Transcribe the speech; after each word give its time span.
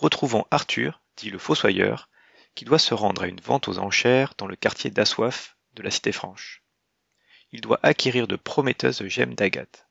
Retrouvons 0.00 0.46
Arthur, 0.50 1.02
dit 1.16 1.30
le 1.30 1.38
Fossoyeur, 1.38 2.08
qui 2.54 2.64
doit 2.64 2.78
se 2.78 2.94
rendre 2.94 3.22
à 3.22 3.26
une 3.26 3.40
vente 3.40 3.68
aux 3.68 3.78
enchères 3.78 4.34
dans 4.38 4.46
le 4.46 4.56
quartier 4.56 4.90
d'Assoif 4.90 5.56
de 5.74 5.82
la 5.82 5.90
Cité 5.90 6.12
Franche. 6.12 6.64
Il 7.52 7.60
doit 7.60 7.80
acquérir 7.82 8.26
de 8.26 8.36
prometteuses 8.36 9.06
gemmes 9.06 9.34
d'agate. 9.34 9.86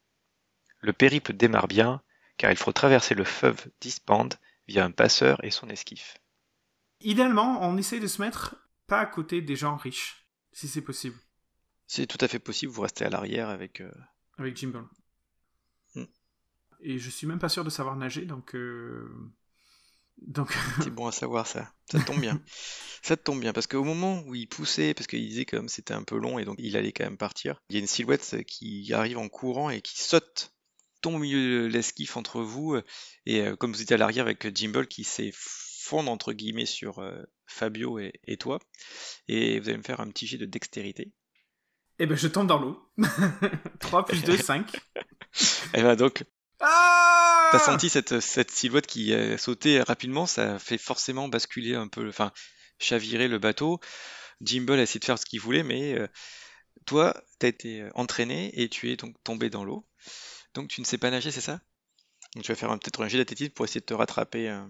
Le 0.82 0.94
périple 0.94 1.34
démarre 1.34 1.68
bien, 1.68 2.02
car 2.38 2.52
il 2.52 2.58
faut 2.58 2.72
traverser 2.72 3.16
le 3.16 3.24
fleuve 3.24 3.68
d'Ispande 3.82 4.36
via 4.68 4.84
un 4.84 4.92
passeur 4.92 5.44
et 5.44 5.52
son 5.52 5.70
esquif. 5.70 6.18
Idéalement, 7.02 7.62
on 7.62 7.78
essaye 7.78 8.00
de 8.00 8.08
se 8.08 8.22
mettre 8.22 8.56
pas 8.88 9.00
à 9.00 9.06
côté 9.06 9.42
des 9.42 9.56
gens 9.56 9.76
riches, 9.78 10.26
si 10.52 10.68
c'est 10.68 10.82
possible, 10.82 11.18
C'est 11.88 12.08
tout 12.08 12.18
à 12.22 12.28
fait 12.28 12.40
possible, 12.40 12.72
vous 12.72 12.82
restez 12.82 13.06
à 13.06 13.10
l'arrière 13.10 13.50
avec... 13.50 13.82
euh, 13.82 13.92
avec 14.38 14.58
Jimbo. 14.58 14.80
Hmm. 15.96 16.06
Et 16.82 16.98
je 16.98 17.10
suis 17.10 17.28
même 17.28 17.40
pas 17.40 17.50
sûr 17.50 17.64
de 17.64 17.70
savoir 17.70 17.96
nager, 17.96 18.26
donc. 18.26 18.56
euh, 18.56 19.10
Donc. 20.28 20.52
C'est 20.84 20.90
bon 20.90 21.08
à 21.08 21.12
savoir 21.12 21.48
ça. 21.48 21.72
Ça 21.92 22.00
tombe 22.00 22.20
bien. 22.20 22.42
ça 23.02 23.18
te 23.18 23.24
tombe 23.24 23.40
bien 23.40 23.54
parce 23.54 23.68
qu'au 23.68 23.84
moment 23.84 24.22
où 24.26 24.36
il 24.36 24.48
poussait, 24.48 24.94
parce 24.94 25.08
qu'il 25.08 25.28
disait 25.28 25.46
comme 25.46 25.70
c'était 25.70 25.94
un 25.94 26.04
peu 26.04 26.18
long 26.18 26.40
et 26.40 26.46
donc 26.46 26.58
il 26.60 26.76
allait 26.78 26.92
quand 26.92 27.06
même 27.06 27.18
partir, 27.18 27.62
il 27.70 27.76
y 27.76 27.80
a 27.80 27.82
une 27.82 27.88
silhouette 27.88 28.44
qui 28.46 28.92
arrive 28.94 29.18
en 29.18 29.30
courant 29.30 29.70
et 29.70 29.82
qui 29.82 30.02
saute, 30.02 30.54
tombe 31.02 31.16
au 31.16 31.20
milieu 31.20 31.64
de 31.64 31.68
l'esquif 31.68 32.18
entre 32.18 32.42
vous 32.42 32.76
euh, 32.76 32.84
et 33.26 33.42
euh, 33.42 33.56
comme 33.56 33.72
vous 33.72 33.82
étiez 33.82 33.96
à 33.96 33.98
l'arrière 33.98 34.26
avec 34.26 34.56
Jimble 34.56 34.88
qui 34.88 35.04
s'est 35.04 35.32
fondre 35.34 36.12
entre 36.12 36.34
guillemets 36.34 36.66
sur 36.66 37.00
euh, 37.00 37.22
Fabio 37.48 38.00
et, 38.00 38.14
et 38.26 38.38
toi 38.38 38.60
et 39.28 39.60
vous 39.60 39.70
allez 39.70 39.78
me 39.78 39.84
faire 39.84 40.02
un 40.02 40.10
petit 40.10 40.28
jet 40.28 40.38
de 40.38 40.46
dextérité. 40.46 41.14
Eh 42.02 42.06
ben, 42.06 42.16
je 42.16 42.28
tombe 42.28 42.48
dans 42.48 42.60
l'eau. 42.60 42.80
3 43.82 44.06
plus 44.06 44.24
2, 44.24 44.38
5. 44.38 44.72
Et 45.74 45.82
ben 45.82 45.98
donc 45.98 46.24
T'as 47.52 47.60
senti 47.60 47.90
cette, 47.90 48.20
cette 48.20 48.52
silhouette 48.52 48.86
qui 48.88 49.14
a 49.14 49.38
sauté 49.38 49.82
rapidement, 49.82 50.26
ça 50.28 50.60
fait 50.60 50.78
forcément 50.78 51.28
basculer 51.28 51.74
un 51.76 51.88
peu, 51.88 52.08
enfin, 52.08 52.32
chavirer 52.78 53.28
le 53.28 53.40
bateau. 53.40 53.80
Jimble 54.42 54.74
a 54.74 54.82
essayé 54.84 55.00
de 55.00 55.06
faire 55.06 55.18
ce 55.18 55.26
qu'il 55.26 55.40
voulait, 55.42 55.64
mais 55.64 55.98
euh, 55.98 56.08
toi, 56.86 57.20
t'as 57.40 57.48
été 57.48 57.82
euh, 57.82 57.90
entraîné 57.96 58.52
et 58.62 58.70
tu 58.70 58.92
es 58.92 58.96
donc 58.98 59.16
tombé 59.24 59.50
dans 59.50 59.64
l'eau. 59.64 59.88
Donc 60.54 60.70
tu 60.70 60.80
ne 60.82 60.86
sais 60.86 60.98
pas 60.98 61.10
nager, 61.10 61.32
c'est 61.32 61.42
ça? 61.42 61.60
Donc 62.36 62.44
tu 62.44 62.52
vas 62.52 62.56
faire 62.56 62.72
un- 62.72 62.78
peut-être 62.78 63.02
un 63.04 63.08
jet 63.08 63.18
d'athlétisme 63.18 63.52
pour 63.54 63.66
essayer 63.66 63.82
de 63.82 63.86
te 63.86 63.94
rattraper. 63.96 64.50
euh. 64.50 64.62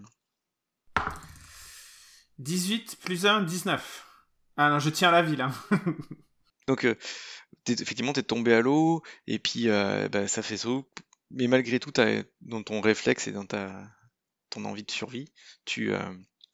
18 2.38 2.98
plus 3.04 3.26
1, 3.26 3.42
19. 3.42 4.06
Ah 4.58 4.70
non, 4.70 4.80
je 4.80 4.90
tiens 4.90 5.12
la 5.12 5.22
ville. 5.22 5.42
Hein. 5.42 5.54
Donc 6.68 6.86
euh, 6.86 6.96
effectivement, 7.68 8.14
t'es 8.14 8.24
tombé 8.24 8.54
à 8.54 8.62
l'eau 8.62 9.02
et 9.28 9.40
puis 9.40 9.70
euh, 9.70 10.08
bah, 10.10 10.28
ça 10.28 10.42
fait 10.42 10.58
ça. 10.58 10.70
Mais 11.32 11.48
malgré 11.48 11.80
tout, 11.80 11.92
dans 12.42 12.64
ton 12.64 12.82
réflexe 12.82 13.28
et 13.28 13.32
dans 13.32 13.46
ta 13.46 13.88
ton 14.50 14.66
envie 14.66 14.84
de 14.84 14.92
survie, 14.92 15.32
tu, 15.66 15.94
euh, 15.94 16.00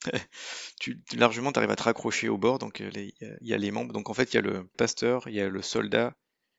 tu 0.79 1.01
tu- 1.03 1.17
largement 1.17 1.51
t'arrives 1.51 1.71
à 1.71 1.75
te 1.77 1.83
raccrocher 1.83 2.29
au 2.29 2.37
bord. 2.37 2.59
Donc 2.59 2.81
euh, 2.81 2.89
il 2.95 3.13
y, 3.21 3.25
a- 3.25 3.37
il 3.41 3.47
y 3.47 3.53
a 3.53 3.57
les 3.57 3.71
membres. 3.71 3.93
Donc 3.93 4.09
en 4.09 4.13
fait, 4.13 4.33
il 4.33 4.35
y 4.35 4.39
a 4.39 4.41
le 4.41 4.67
pasteur, 4.77 5.27
il 5.29 5.35
y 5.35 5.41
a 5.41 5.49
le 5.49 5.61
soldat 5.61 6.15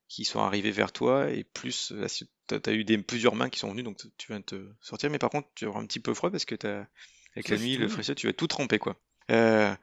qui 0.09 0.25
sont 0.25 0.41
arrivés 0.41 0.71
vers 0.73 0.93
toi 0.93 1.31
et 1.31 1.45
plus 1.45 1.93
si 2.09 2.31
t'as 2.47 2.61
t'as 2.61 2.73
eu 2.73 2.85
des 2.85 2.99
plusieurs 2.99 3.35
mains 3.35 3.51
qui 3.51 3.59
sont 3.59 3.71
venues, 3.71 3.83
donc 3.83 3.99
tu 4.19 4.29
viens 4.29 4.41
de 4.41 4.45
te 4.45 4.69
sortir. 4.81 5.11
Mais 5.11 5.19
par 5.19 5.31
contre, 5.31 5.49
tu 5.55 5.67
auras 5.67 5.81
un 5.81 5.87
petit 5.87 6.01
peu 6.01 6.15
froid 6.15 6.31
parce 6.31 6.45
que 6.47 6.55
t'as 6.57 6.87
avec 7.37 7.49
la 7.51 7.59
nuit, 7.59 7.77
le 7.77 7.89
fraîcheur, 7.89 8.17
tu 8.17 8.27
vas 8.29 8.33
tout 8.33 8.47
tremper 8.49 8.79
quoi. 8.79 9.01
Euh, 9.33 9.75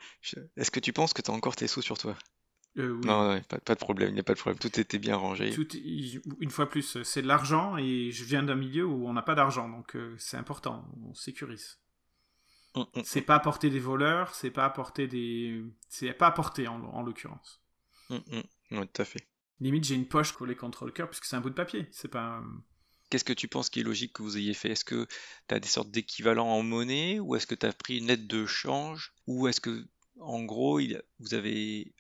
Est-ce 0.58 0.72
que 0.72 0.80
tu 0.80 0.94
penses 0.94 1.14
que 1.14 1.22
t'as 1.22 1.34
encore 1.34 1.56
tes 1.58 1.68
sous 1.68 1.82
sur 1.84 1.98
toi? 1.98 2.18
Euh, 2.78 2.92
oui. 2.92 3.06
Non, 3.06 3.36
non, 3.36 3.42
pas, 3.42 3.60
pas 3.60 3.76
de 3.76 3.80
problème, 3.80 4.10
il 4.10 4.14
n'y 4.16 4.20
a 4.20 4.24
pas 4.24 4.34
de 4.34 4.40
problème. 4.40 4.58
Tout 4.60 4.80
était 4.80 4.98
bien 4.98 5.16
rangé. 5.16 5.52
Tout- 5.52 5.68
une 6.40 6.50
fois 6.50 6.70
plus, 6.70 7.02
c'est 7.04 7.22
de 7.22 7.28
l'argent 7.28 7.78
et 7.78 8.12
je 8.12 8.24
viens 8.24 8.42
d'un 8.44 8.56
milieu 8.56 8.86
où 8.86 9.08
on 9.08 9.14
n'a 9.14 9.22
pas 9.22 9.36
d'argent, 9.36 9.70
donc 9.70 9.96
euh, 9.96 10.16
c'est 10.18 10.38
important, 10.38 10.84
on 11.06 11.14
sécurise. 11.14 11.78
Hum, 12.76 12.88
hum, 12.96 13.04
C'est 13.06 13.22
pas 13.22 13.36
apporter 13.36 13.70
des 13.70 13.80
voleurs, 13.80 14.34
c'est 14.34 14.50
pas 14.50 14.66
apporter 14.66 15.08
des. 15.08 15.64
C'est 15.90 16.12
pas 16.14 16.26
apporter 16.28 16.68
en, 16.68 16.82
en 16.84 17.04
l'occurrence. 17.04 17.62
Ouais, 18.10 18.88
tout 18.88 19.02
à 19.02 19.06
fait. 19.06 19.28
Limite, 19.60 19.84
j'ai 19.84 19.94
une 19.96 20.08
poche 20.08 20.32
collée 20.32 20.56
contre 20.56 20.86
le 20.86 20.92
cœur 20.92 21.08
puisque 21.08 21.26
c'est 21.26 21.36
un 21.36 21.42
bout 21.42 21.52
de 21.52 21.56
papier, 21.56 21.88
c'est 21.92 22.08
pas. 22.08 22.38
un- 22.40 22.64
Qu'est-ce 23.12 23.24
que 23.24 23.34
tu 23.34 23.48
penses 23.48 23.70
qui 23.70 23.82
est 23.82 23.84
logique 23.84 24.14
que 24.14 24.24
vous 24.24 24.38
ayez 24.38 24.56
fait? 24.56 24.72
Est-ce 24.72 24.86
que 24.86 25.06
tu 25.48 25.54
as 25.54 25.60
des 25.60 25.68
sortes 25.68 25.92
d'équivalents 25.92 26.48
en 26.50 26.64
monnaie 26.64 27.20
ou 27.20 27.36
est-ce 27.36 27.46
que 27.46 27.54
tu 27.54 27.68
as 27.68 27.72
pris 27.74 28.00
une 28.00 28.08
lettre 28.08 28.28
de 28.28 28.48
change 28.48 29.14
ou 29.28 29.48
est-ce 29.48 29.62
que, 29.62 29.86
en 30.20 30.44
gros, 30.44 30.80
il, 30.80 31.00
vous 31.20 31.36
avez 31.36 31.94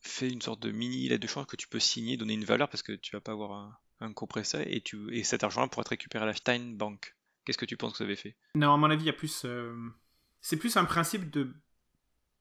fait 0.00 0.28
une 0.28 0.42
sorte 0.42 0.60
de 0.60 0.70
mini 0.70 1.08
lettre 1.08 1.22
de 1.22 1.26
change 1.28 1.46
que 1.46 1.56
tu 1.56 1.68
peux 1.68 1.80
signer, 1.80 2.16
donner 2.16 2.34
une 2.34 2.44
valeur 2.44 2.68
parce 2.68 2.82
que 2.82 2.92
tu 2.92 3.12
vas 3.12 3.20
pas 3.20 3.32
avoir 3.32 3.80
un, 4.00 4.12
compresseur 4.14 4.62
et, 4.66 4.82
cet 5.24 5.44
argent-là 5.44 5.68
pourra 5.68 5.82
être 5.82 5.88
récupéré 5.88 6.24
à 6.24 6.26
la 6.26 6.34
Steinbank. 6.34 7.14
Qu'est-ce 7.44 7.58
que 7.58 7.66
tu 7.66 7.76
penses 7.76 7.92
que 7.92 7.98
vous 7.98 8.04
avez 8.04 8.16
fait? 8.16 8.36
Non, 8.54 8.72
à 8.72 8.76
mon 8.76 8.90
avis, 8.90 9.02
il 9.04 9.06
y 9.06 9.10
a 9.10 9.14
plus. 9.14 9.42
euh, 9.44 9.74
C'est 10.40 10.56
plus 10.56 10.76
un 10.76 10.84
principe 10.84 11.30
de 11.30 11.54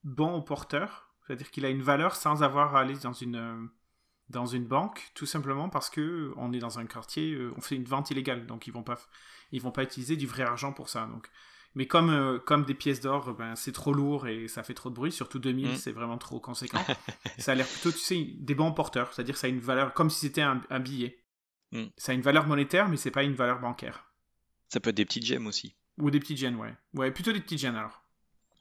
bon 0.03 0.41
porteur, 0.41 1.13
c'est-à-dire 1.25 1.51
qu'il 1.51 1.65
a 1.65 1.69
une 1.69 1.81
valeur 1.81 2.15
sans 2.15 2.43
avoir 2.43 2.75
à 2.75 2.81
aller 2.81 2.97
dans 2.99 3.13
une 3.13 3.35
euh, 3.35 3.67
dans 4.29 4.45
une 4.45 4.65
banque, 4.65 5.11
tout 5.15 5.25
simplement 5.25 5.69
parce 5.69 5.89
que 5.89 6.33
on 6.37 6.53
est 6.53 6.59
dans 6.59 6.79
un 6.79 6.85
quartier, 6.85 7.33
euh, 7.33 7.53
on 7.57 7.61
fait 7.61 7.75
une 7.75 7.85
vente 7.85 8.11
illégale, 8.11 8.45
donc 8.45 8.67
ils 8.67 8.73
vont 8.73 8.83
pas 8.83 8.99
ils 9.51 9.61
vont 9.61 9.71
pas 9.71 9.83
utiliser 9.83 10.15
du 10.15 10.27
vrai 10.27 10.43
argent 10.43 10.71
pour 10.71 10.89
ça. 10.89 11.07
Donc, 11.07 11.29
mais 11.75 11.85
comme 11.87 12.09
euh, 12.09 12.39
comme 12.39 12.65
des 12.65 12.73
pièces 12.73 12.99
d'or, 13.01 13.33
ben 13.35 13.55
c'est 13.55 13.71
trop 13.71 13.93
lourd 13.93 14.27
et 14.27 14.47
ça 14.47 14.63
fait 14.63 14.73
trop 14.73 14.89
de 14.89 14.95
bruit, 14.95 15.11
surtout 15.11 15.39
2000, 15.39 15.71
Mm. 15.71 15.75
c'est 15.75 15.91
vraiment 15.91 16.17
trop 16.17 16.39
conséquent. 16.39 16.83
ça 17.37 17.51
a 17.51 17.55
l'air 17.55 17.67
plutôt, 17.67 17.91
tu 17.91 17.99
sais, 17.99 18.27
des 18.39 18.55
bons 18.55 18.71
porteurs, 18.71 19.13
c'est-à-dire 19.13 19.35
que 19.35 19.39
ça 19.39 19.47
a 19.47 19.49
une 19.49 19.59
valeur 19.59 19.93
comme 19.93 20.09
si 20.09 20.19
c'était 20.19 20.41
un, 20.41 20.61
un 20.69 20.79
billet. 20.79 21.23
Mm. 21.71 21.85
Ça 21.97 22.11
a 22.11 22.15
une 22.15 22.21
valeur 22.21 22.47
monétaire, 22.47 22.89
mais 22.89 22.97
c'est 22.97 23.11
pas 23.11 23.23
une 23.23 23.33
valeur 23.35 23.59
bancaire. 23.59 24.05
Ça 24.69 24.79
peut 24.79 24.89
être 24.89 24.97
des 24.97 25.05
petites 25.05 25.25
gemmes 25.25 25.47
aussi. 25.47 25.75
Ou 25.99 26.09
des 26.11 26.19
petites 26.19 26.37
gènes, 26.37 26.55
ouais. 26.55 26.73
Ouais, 26.93 27.11
plutôt 27.11 27.31
des 27.31 27.41
petites 27.41 27.59
gènes 27.59 27.75
alors. 27.75 28.03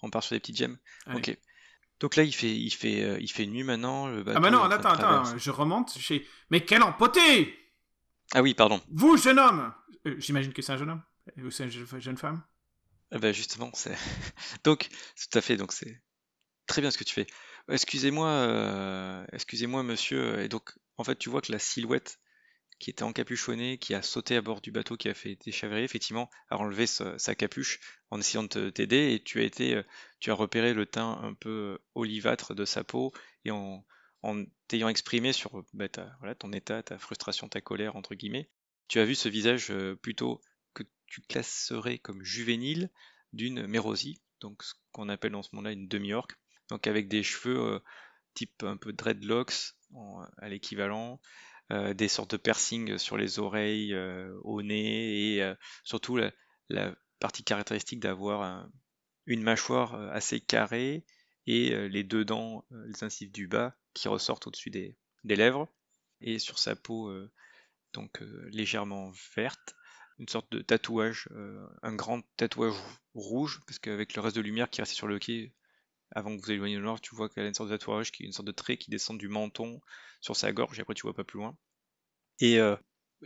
On 0.02 0.10
part 0.10 0.22
sur 0.22 0.34
des 0.34 0.40
petites 0.40 0.56
gemmes? 0.56 0.76
Allez. 1.06 1.18
Ok. 1.18 1.38
Donc 2.00 2.14
là, 2.16 2.22
il 2.22 2.32
fait, 2.32 2.54
il 2.54 2.70
fait, 2.70 3.02
euh, 3.02 3.18
il 3.20 3.28
fait 3.30 3.46
nuit 3.46 3.64
maintenant. 3.64 4.06
Le 4.06 4.22
Ah 4.28 4.38
bah 4.40 4.50
non, 4.50 4.62
attends, 4.62 4.90
attends, 4.90 5.36
je 5.36 5.50
remonte 5.50 5.98
chez... 5.98 6.24
Mais 6.50 6.60
quel 6.64 6.82
empoté 6.82 7.58
Ah 8.32 8.42
oui, 8.42 8.54
pardon. 8.54 8.80
Vous, 8.92 9.16
jeune 9.16 9.38
homme 9.38 9.72
Euh, 10.06 10.14
J'imagine 10.18 10.52
que 10.52 10.62
c'est 10.62 10.72
un 10.72 10.76
jeune 10.76 10.90
homme 10.90 11.02
Ou 11.44 11.50
c'est 11.50 11.64
une 11.64 12.00
jeune 12.00 12.16
femme 12.16 12.42
Ah 13.10 13.18
bah 13.18 13.32
justement, 13.32 13.70
c'est 13.74 13.96
donc 14.64 14.88
tout 14.88 15.38
à 15.38 15.40
fait, 15.40 15.56
donc 15.56 15.72
c'est 15.72 16.02
très 16.66 16.80
bien 16.82 16.90
ce 16.90 16.98
que 16.98 17.04
tu 17.04 17.14
fais. 17.14 17.26
Excusez-moi, 17.70 18.28
euh, 18.28 19.26
excusez-moi 19.32 19.82
monsieur. 19.82 20.40
Et 20.40 20.48
donc 20.48 20.72
en 20.98 21.04
fait, 21.04 21.16
tu 21.18 21.30
vois 21.30 21.42
que 21.42 21.52
la 21.52 21.58
silhouette 21.58 22.18
qui 22.78 22.90
était 22.90 23.02
encapuchonnée, 23.02 23.78
qui 23.78 23.94
a 23.94 24.02
sauté 24.02 24.36
à 24.36 24.42
bord 24.42 24.60
du 24.60 24.70
bateau, 24.70 24.96
qui 24.96 25.08
a 25.08 25.14
fait 25.14 25.36
déchavirer, 25.44 25.84
effectivement, 25.84 26.30
a 26.50 26.56
enlevé 26.58 26.86
sa, 26.86 27.34
capuche 27.34 27.80
en 28.10 28.20
essayant 28.20 28.44
de 28.44 28.70
t'aider, 28.70 29.14
et 29.14 29.22
tu 29.22 29.40
as 29.40 29.44
été, 29.44 29.74
euh, 29.74 29.82
tu 30.20 30.30
as 30.30 30.34
repéré 30.34 30.74
le 30.74 30.86
teint 30.86 31.18
un 31.22 31.34
peu 31.34 31.50
euh, 31.50 31.78
olivâtre 31.94 32.54
de 32.54 32.64
sa 32.64 32.84
peau, 32.84 33.12
et 33.44 33.50
en, 33.50 33.84
en 34.22 34.44
t'ayant 34.68 34.88
exprimé 34.88 35.32
sur 35.32 35.64
bah, 35.72 35.88
ton 35.88 36.52
état, 36.52 36.82
ta 36.82 36.98
frustration, 36.98 37.48
ta 37.48 37.60
colère 37.60 37.96
entre 37.96 38.14
guillemets, 38.14 38.48
tu 38.88 39.00
as 39.00 39.04
vu 39.04 39.14
ce 39.14 39.28
visage 39.28 39.70
euh, 39.70 39.96
plutôt 39.96 40.40
que 40.74 40.84
tu 41.06 41.22
classerais 41.22 41.98
comme 41.98 42.22
juvénile, 42.24 42.90
d'une 43.32 43.66
Mérosie, 43.66 44.20
donc 44.40 44.62
ce 44.62 44.74
qu'on 44.92 45.08
appelle 45.08 45.32
dans 45.32 45.42
ce 45.42 45.54
monde-là 45.54 45.72
une 45.72 45.88
demi-orque, 45.88 46.38
donc 46.68 46.86
avec 46.86 47.08
des 47.08 47.22
cheveux 47.22 47.82
type 48.34 48.62
un 48.62 48.76
peu 48.76 48.92
dreadlocks 48.92 49.74
à 50.38 50.48
l'équivalent, 50.48 51.20
des 51.70 52.08
sortes 52.08 52.32
de 52.32 52.36
piercings 52.36 52.98
sur 52.98 53.16
les 53.16 53.38
oreilles, 53.38 53.94
au 54.42 54.62
nez 54.62 55.36
et 55.36 55.52
surtout 55.84 56.16
la, 56.16 56.94
partie 57.20 57.42
caractéristique 57.42 58.00
d'avoir 58.00 58.68
une 59.26 59.42
mâchoire 59.42 59.94
assez 60.12 60.40
carrée 60.40 61.04
et 61.46 61.88
les 61.88 62.04
deux 62.04 62.24
dents, 62.24 62.64
les 62.70 63.02
incisives 63.02 63.32
du 63.32 63.48
bas, 63.48 63.74
qui 63.92 64.08
ressortent 64.08 64.46
au-dessus 64.46 64.70
des, 64.70 64.96
lèvres, 65.24 65.68
et 66.20 66.38
sur 66.38 66.58
sa 66.58 66.76
peau 66.76 67.12
donc 67.92 68.20
légèrement 68.50 69.10
verte, 69.34 69.74
une 70.18 70.28
sorte 70.28 70.50
de 70.52 70.60
tatouage, 70.60 71.28
un 71.82 71.94
grand 71.94 72.22
tatouage 72.36 72.74
rouge, 73.14 73.60
parce 73.66 73.78
qu'avec 73.78 74.14
le 74.14 74.22
reste 74.22 74.36
de 74.36 74.40
lumière 74.40 74.70
qui 74.70 74.80
restait 74.80 74.96
sur 74.96 75.06
le 75.06 75.18
quai, 75.18 75.54
avant 76.12 76.36
que 76.36 76.42
vous 76.42 76.50
éloigniez 76.50 76.76
le 76.76 76.84
nord, 76.84 77.00
tu 77.00 77.14
vois 77.14 77.28
qu'elle 77.28 77.44
a 77.44 77.48
une 77.48 77.54
sorte 77.54 77.70
de 77.70 77.76
tatouage, 77.76 78.12
qui 78.12 78.22
est 78.22 78.26
une 78.26 78.32
sorte 78.32 78.46
de 78.46 78.52
trait 78.52 78.76
qui 78.76 78.90
descend 78.90 79.18
du 79.18 79.28
menton 79.28 79.80
sur 80.20 80.36
sa 80.36 80.52
gorge, 80.52 80.78
et 80.78 80.82
après 80.82 80.94
tu 80.94 81.02
vois 81.02 81.14
pas 81.14 81.24
plus 81.24 81.38
loin. 81.38 81.56
Et 82.40 82.58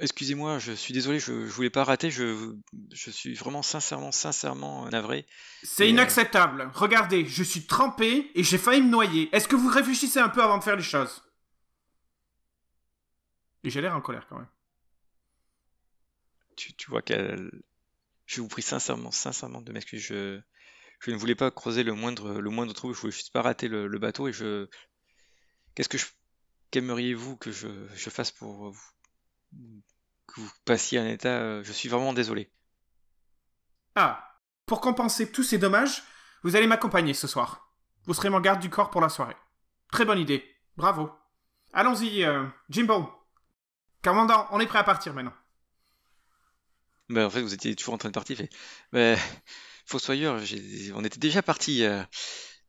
excusez-moi, 0.00 0.58
je 0.58 0.72
suis 0.72 0.94
désolé, 0.94 1.18
je, 1.18 1.46
je 1.46 1.52
voulais 1.52 1.70
pas 1.70 1.84
rater, 1.84 2.10
je, 2.10 2.54
je 2.92 3.10
suis 3.10 3.34
vraiment 3.34 3.62
sincèrement, 3.62 4.10
sincèrement 4.10 4.88
navré. 4.88 5.26
C'est 5.62 5.88
inacceptable. 5.88 6.70
Regardez, 6.74 7.26
je 7.26 7.42
suis 7.42 7.66
trempé 7.66 8.30
et 8.34 8.42
j'ai 8.42 8.58
failli 8.58 8.82
me 8.82 8.88
noyer. 8.88 9.28
Est-ce 9.34 9.48
que 9.48 9.56
vous 9.56 9.68
réfléchissez 9.68 10.18
un 10.18 10.28
peu 10.28 10.42
avant 10.42 10.58
de 10.58 10.64
faire 10.64 10.76
les 10.76 10.82
choses? 10.82 11.22
Et 13.64 13.70
j'ai 13.70 13.80
l'air 13.80 13.94
en 13.94 14.00
colère 14.00 14.26
quand 14.28 14.38
même. 14.38 14.48
Tu, 16.56 16.90
vois 16.90 17.02
qu'elle. 17.02 17.50
Je 18.26 18.40
vous 18.40 18.48
prie 18.48 18.62
sincèrement, 18.62 19.10
sincèrement 19.10 19.60
de 19.60 19.72
m'excuser. 19.72 20.40
Je, 21.00 21.10
ne 21.10 21.16
voulais 21.16 21.34
pas 21.34 21.50
creuser 21.50 21.82
le 21.82 21.94
moindre, 21.94 22.72
trou, 22.72 22.94
je 22.94 23.00
voulais 23.00 23.12
juste 23.12 23.32
pas 23.32 23.42
rater 23.42 23.68
le, 23.68 23.98
bateau 23.98 24.28
et 24.28 24.32
je. 24.32 24.68
Qu'est-ce 25.74 25.88
que 25.88 25.98
je. 25.98 26.06
Qu'aimeriez-vous 26.70 27.36
que 27.36 27.52
je, 27.52 27.68
je 27.94 28.10
fasse 28.10 28.30
pour 28.30 28.70
vous 28.70 28.92
que 30.26 30.40
vous 30.40 30.50
passiez 30.64 30.98
un 30.98 31.06
état. 31.06 31.40
Euh, 31.40 31.62
je 31.62 31.72
suis 31.72 31.88
vraiment 31.88 32.12
désolé. 32.12 32.50
Ah, 33.94 34.38
pour 34.66 34.80
compenser 34.80 35.30
tous 35.30 35.42
ces 35.42 35.58
dommages, 35.58 36.02
vous 36.42 36.56
allez 36.56 36.66
m'accompagner 36.66 37.14
ce 37.14 37.26
soir. 37.26 37.72
Vous 38.06 38.14
serez 38.14 38.30
mon 38.30 38.40
garde 38.40 38.60
du 38.60 38.70
corps 38.70 38.90
pour 38.90 39.00
la 39.00 39.08
soirée. 39.08 39.36
Très 39.90 40.04
bonne 40.04 40.18
idée. 40.18 40.44
Bravo. 40.76 41.10
Allons-y, 41.72 42.24
euh, 42.24 42.46
Jimbo. 42.68 43.10
Commandant, 44.02 44.48
on 44.50 44.60
est 44.60 44.66
prêt 44.66 44.78
à 44.78 44.84
partir 44.84 45.14
maintenant. 45.14 45.34
Ben, 47.08 47.26
en 47.26 47.30
fait, 47.30 47.42
vous 47.42 47.54
étiez 47.54 47.74
toujours 47.74 47.94
en 47.94 47.98
train 47.98 48.08
de 48.08 48.14
partir. 48.14 48.40
Mais, 48.92 49.16
Fossoyeur, 49.86 50.40
on 50.94 51.04
était 51.04 51.18
déjà 51.18 51.42
parti. 51.42 51.84
Euh. 51.84 52.02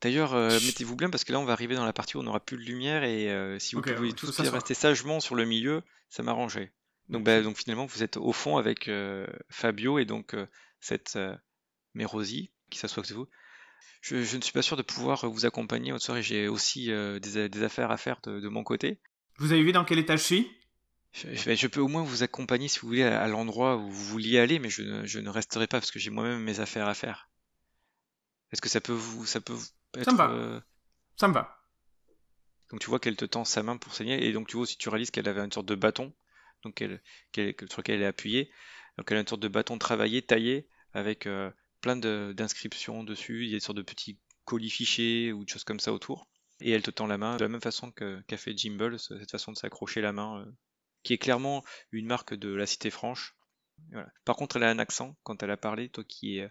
D'ailleurs, 0.01 0.33
mettez-vous 0.33 0.97
bien 0.97 1.09
parce 1.09 1.23
que 1.23 1.31
là, 1.31 1.39
on 1.39 1.45
va 1.45 1.53
arriver 1.53 1.75
dans 1.75 1.85
la 1.85 1.93
partie 1.93 2.17
où 2.17 2.19
on 2.19 2.23
n'aura 2.23 2.41
plus 2.41 2.57
de 2.57 2.63
lumière 2.63 3.05
et 3.05 3.57
si 3.59 3.75
vous 3.75 3.81
pouvez 3.81 4.11
tous 4.11 4.37
rester 4.37 4.73
sagement 4.73 5.21
sur 5.21 5.35
le 5.35 5.45
milieu, 5.45 5.81
ça 6.09 6.23
m'arrangerait. 6.23 6.73
Donc, 7.09 7.23
bah, 7.23 7.41
donc 7.41 7.57
finalement, 7.57 7.85
vous 7.85 8.03
êtes 8.03 8.17
au 8.17 8.31
fond 8.31 8.57
avec 8.57 8.87
euh, 8.87 9.27
Fabio 9.49 9.99
et 9.99 10.05
donc 10.05 10.33
euh, 10.33 10.47
cette 10.79 11.15
euh, 11.15 11.35
Mérosie 11.93 12.51
qui 12.69 12.79
s'assoit 12.79 13.03
avec 13.03 13.11
vous. 13.11 13.27
Je, 14.01 14.17
ne 14.17 14.41
suis 14.41 14.51
pas 14.51 14.61
sûr 14.61 14.75
de 14.75 14.81
pouvoir 14.81 15.29
vous 15.29 15.45
accompagner 15.45 15.91
votre 15.91 16.03
soirée. 16.03 16.23
J'ai 16.23 16.49
aussi 16.49 16.87
des, 16.87 17.63
affaires 17.63 17.89
à 17.89 17.95
faire 17.95 18.19
de, 18.23 18.49
mon 18.49 18.63
côté. 18.63 18.99
Vous 19.37 19.53
avez 19.53 19.63
vu 19.63 19.71
dans 19.71 19.85
quel 19.85 19.97
état 19.97 20.17
je 20.17 20.23
suis? 20.23 20.51
Je, 21.13 21.67
peux 21.67 21.79
au 21.79 21.87
moins 21.87 22.03
vous 22.03 22.23
accompagner 22.23 22.67
si 22.67 22.79
vous 22.79 22.87
voulez 22.87 23.03
à, 23.03 23.27
l'endroit 23.27 23.77
où 23.77 23.89
vous 23.89 24.05
vouliez 24.05 24.39
aller, 24.39 24.59
mais 24.59 24.69
je 24.69 24.81
ne, 24.81 25.29
resterai 25.29 25.67
pas 25.67 25.79
parce 25.79 25.91
que 25.91 25.99
j'ai 25.99 26.09
moi-même 26.09 26.41
mes 26.41 26.59
affaires 26.59 26.87
à 26.87 26.93
faire. 26.93 27.29
Est-ce 28.51 28.61
que 28.61 28.69
ça 28.69 28.81
peut 28.81 28.93
vous, 28.93 29.25
ça 29.25 29.39
peut 29.39 29.55
être, 29.95 30.05
Ça 30.05 30.11
me 30.11 30.17
va. 30.17 30.63
Ça 31.17 31.27
me 31.27 31.33
va. 31.33 31.59
Donc 32.69 32.79
tu 32.79 32.89
vois 32.89 32.99
qu'elle 32.99 33.15
te 33.15 33.25
tend 33.25 33.45
sa 33.45 33.61
main 33.61 33.77
pour 33.77 33.93
saigner, 33.93 34.25
et 34.25 34.33
donc 34.33 34.47
tu 34.47 34.55
vois 34.55 34.63
aussi 34.63 34.77
tu 34.77 34.89
réalises 34.89 35.11
qu'elle 35.11 35.29
avait 35.29 35.41
une 35.41 35.51
sorte 35.51 35.67
de 35.67 35.75
bâton, 35.75 36.11
donc 36.63 36.81
elle, 36.81 37.01
sur 37.35 37.81
lequel 37.81 37.95
elle 37.95 38.01
est 38.01 38.07
appuyée. 38.07 38.51
Donc 38.97 39.11
elle 39.11 39.17
a 39.17 39.21
une 39.21 39.27
sorte 39.27 39.41
de 39.41 39.47
bâton 39.47 39.77
travaillé, 39.77 40.23
taillé, 40.23 40.67
avec 40.93 41.27
euh, 41.27 41.51
plein 41.81 41.95
d'inscriptions 41.95 43.03
dessus. 43.03 43.43
Il 43.43 43.49
y 43.49 43.53
a 43.53 43.55
une 43.55 43.61
sorte 43.61 43.77
de 43.77 43.83
petits 43.83 44.17
colis 44.45 44.69
fichés 44.69 45.31
ou 45.31 45.45
de 45.45 45.49
choses 45.49 45.63
comme 45.63 45.79
ça 45.79 45.93
autour. 45.93 46.27
Et 46.61 46.71
elle 46.71 46.81
te 46.81 46.91
tend 46.91 47.07
la 47.07 47.17
main 47.17 47.37
de 47.37 47.43
la 47.43 47.49
même 47.49 47.61
façon 47.61 47.91
qu'a 47.91 48.37
fait 48.37 48.57
Jimble, 48.57 48.99
cette 48.99 49.31
façon 49.31 49.51
de 49.51 49.57
s'accrocher 49.57 50.01
la 50.01 50.13
main, 50.13 50.39
euh, 50.39 50.45
qui 51.03 51.13
est 51.13 51.17
clairement 51.17 51.63
une 51.91 52.05
marque 52.05 52.33
de 52.33 52.53
la 52.53 52.65
cité 52.65 52.89
franche. 52.89 53.35
Par 54.25 54.35
contre, 54.35 54.55
elle 54.55 54.63
a 54.63 54.69
un 54.69 54.79
accent 54.79 55.15
quand 55.23 55.43
elle 55.43 55.51
a 55.51 55.57
parlé, 55.57 55.89
toi 55.89 56.03
qui, 56.03 56.37
est, 56.37 56.49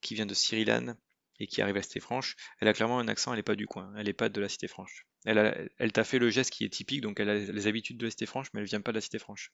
qui 0.00 0.14
vient 0.14 0.26
de 0.26 0.34
Cyrilane 0.34 0.96
et 1.38 1.46
qui 1.46 1.60
arrive 1.62 1.76
à 1.76 1.78
la 1.78 1.82
cité 1.82 2.00
franche, 2.00 2.36
elle 2.60 2.68
a 2.68 2.72
clairement 2.72 2.98
un 2.98 3.08
accent, 3.08 3.32
elle 3.32 3.38
n'est 3.38 3.42
pas 3.42 3.56
du 3.56 3.66
coin, 3.66 3.92
elle 3.96 4.06
n'est 4.06 4.12
pas 4.12 4.28
de 4.28 4.40
la 4.40 4.48
cité 4.48 4.68
franche. 4.68 5.06
Elle, 5.24 5.92
t'a 5.92 6.04
fait 6.04 6.18
le 6.18 6.30
geste 6.30 6.50
qui 6.50 6.64
est 6.64 6.68
typique, 6.68 7.00
donc 7.00 7.18
elle 7.18 7.28
a 7.28 7.34
les 7.34 7.66
habitudes 7.66 7.98
de 7.98 8.04
la 8.04 8.10
cité 8.10 8.26
franche, 8.26 8.48
mais 8.52 8.60
elle 8.60 8.66
vient 8.66 8.80
pas 8.80 8.92
de 8.92 8.98
la 8.98 9.00
cité 9.00 9.18
franche. 9.18 9.52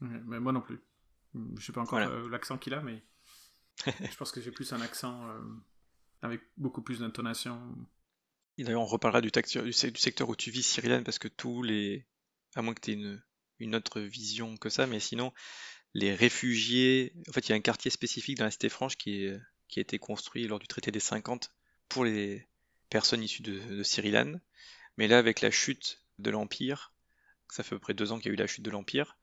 mais 0.00 0.40
moi 0.40 0.52
non 0.52 0.60
plus. 0.60 0.80
Je 1.58 1.64
sais 1.64 1.72
pas 1.72 1.80
encore 1.80 1.98
euh, 1.98 2.28
l'accent 2.28 2.58
qu'il 2.58 2.74
a, 2.74 2.82
mais 2.82 3.02
je 3.86 4.16
pense 4.16 4.32
que 4.32 4.40
j'ai 4.40 4.50
plus 4.50 4.72
un 4.72 4.80
accent 4.80 5.26
euh, 5.28 5.40
avec 6.20 6.42
beaucoup 6.56 6.82
plus 6.82 7.00
d'intonation. 7.00 7.58
d'ailleurs, 8.58 8.82
on 8.82 8.86
reparlera 8.86 9.20
du, 9.20 9.30
du, 9.30 9.72
secteur 9.72 10.28
où 10.28 10.36
tu 10.36 10.50
vis, 10.50 10.62
Cyrilane, 10.62 11.04
parce 11.04 11.18
que 11.18 11.28
tous 11.28 11.62
les. 11.62 12.06
À 12.54 12.60
moins 12.60 12.74
que 12.74 12.80
tu 12.80 12.90
aies 12.90 12.94
une, 12.94 13.22
une 13.62 13.74
autre 13.74 14.00
vision 14.00 14.56
que 14.56 14.68
ça, 14.68 14.86
mais 14.86 15.00
sinon, 15.00 15.32
les 15.94 16.14
réfugiés. 16.14 17.12
En 17.28 17.32
fait, 17.32 17.48
il 17.48 17.50
y 17.50 17.52
a 17.52 17.56
un 17.56 17.60
quartier 17.60 17.90
spécifique 17.90 18.38
dans 18.38 18.44
la 18.44 18.50
cité 18.50 18.68
franche 18.68 18.96
qui, 18.96 19.24
est, 19.24 19.38
qui 19.68 19.80
a 19.80 19.82
été 19.82 19.98
construit 19.98 20.46
lors 20.46 20.58
du 20.58 20.66
traité 20.66 20.90
des 20.90 21.00
50 21.00 21.52
pour 21.88 22.04
les 22.04 22.46
personnes 22.90 23.22
issues 23.22 23.42
de, 23.42 23.58
de 23.58 23.82
mais 24.98 25.08
là, 25.08 25.18
avec 25.18 25.40
la 25.40 25.50
chute 25.50 26.02
de 26.18 26.30
l'Empire, 26.30 26.92
ça 27.48 27.62
fait 27.62 27.74
à 27.74 27.78
peu 27.78 27.80
près 27.80 27.94
deux 27.94 28.12
ans 28.12 28.18
qu'il 28.18 28.26
y 28.26 28.30
a 28.30 28.34
eu 28.34 28.36
la 28.36 28.46
chute 28.46 28.64
de 28.64 28.70
l'Empire, 28.70 29.16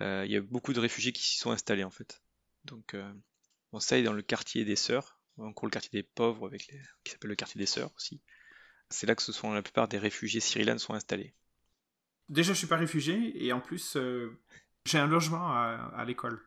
euh, 0.00 0.24
il 0.24 0.32
y 0.32 0.36
a 0.36 0.40
beaucoup 0.40 0.72
de 0.72 0.80
réfugiés 0.80 1.12
qui 1.12 1.22
s'y 1.22 1.38
sont 1.38 1.50
installés 1.50 1.84
en 1.84 1.90
fait. 1.90 2.22
Donc 2.64 2.94
euh, 2.94 3.12
ça 3.78 3.98
est 3.98 4.02
dans 4.02 4.12
le 4.12 4.22
quartier 4.22 4.64
des 4.64 4.76
Sœurs, 4.76 5.20
encore 5.38 5.66
le 5.66 5.70
quartier 5.70 5.90
des 5.92 6.02
pauvres, 6.02 6.46
avec 6.46 6.66
les... 6.68 6.80
qui 7.04 7.12
s'appelle 7.12 7.30
le 7.30 7.36
quartier 7.36 7.58
des 7.58 7.66
Sœurs 7.66 7.92
aussi. 7.96 8.20
C'est 8.88 9.06
là 9.06 9.14
que 9.14 9.22
ce 9.22 9.32
sont 9.32 9.52
la 9.52 9.62
plupart 9.62 9.88
des 9.88 9.98
réfugiés 9.98 10.40
syriens 10.40 10.78
sont 10.78 10.94
installés. 10.94 11.34
Déjà, 12.30 12.54
je 12.54 12.58
suis 12.58 12.66
pas 12.66 12.76
réfugié 12.76 13.44
et 13.44 13.52
en 13.52 13.60
plus, 13.60 13.96
euh, 13.96 14.38
j'ai 14.86 14.98
un 14.98 15.06
logement 15.06 15.50
à, 15.50 16.04
l'école. 16.06 16.40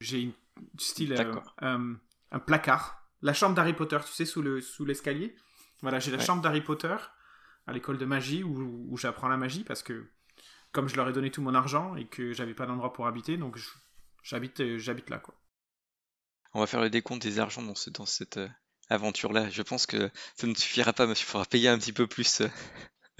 J'ai 0.00 0.20
une 0.22 0.32
style 0.78 1.14
un 2.32 2.38
placard, 2.38 3.06
la 3.20 3.34
chambre 3.34 3.54
d'Harry 3.54 3.74
Potter, 3.74 3.98
tu 4.04 4.12
sais, 4.12 4.24
sous 4.24 4.42
le 4.42 4.60
sous 4.60 4.84
l'escalier. 4.84 5.36
Voilà, 5.82 6.00
j'ai 6.00 6.10
la 6.10 6.18
chambre 6.18 6.42
d'Harry 6.42 6.62
Potter 6.62 6.96
à 7.66 7.72
l'école 7.72 7.98
de 7.98 8.04
magie 8.04 8.42
où, 8.42 8.96
j'apprends 8.96 9.28
la 9.28 9.36
magie 9.36 9.64
parce 9.64 9.82
que 9.82 10.10
comme 10.72 10.88
je 10.88 10.96
leur 10.96 11.08
ai 11.08 11.12
donné 11.12 11.30
tout 11.30 11.42
mon 11.42 11.54
argent 11.54 11.94
et 11.96 12.06
que 12.06 12.32
j'avais 12.32 12.54
pas 12.54 12.66
d'endroit 12.66 12.92
pour 12.92 13.06
habiter, 13.06 13.36
donc 13.36 13.58
j'habite 14.22 14.60
euh, 14.60 14.78
j'habite 14.78 15.10
là 15.10 15.18
quoi. 15.18 15.34
On 16.54 16.60
va 16.60 16.66
faire 16.66 16.80
le 16.80 16.90
décompte 16.90 17.22
des 17.22 17.38
argents 17.38 17.62
dans, 17.62 17.74
dans 17.92 18.06
cette 18.06 18.38
euh, 18.38 18.48
aventure-là. 18.88 19.50
Je 19.50 19.62
pense 19.62 19.86
que 19.86 20.10
ça 20.34 20.46
ne 20.46 20.54
suffira 20.54 20.92
pas, 20.92 21.06
monsieur. 21.06 21.26
Il 21.26 21.30
faudra 21.30 21.46
payer 21.46 21.68
un 21.68 21.78
petit 21.78 21.92
peu 21.92 22.06
plus. 22.06 22.42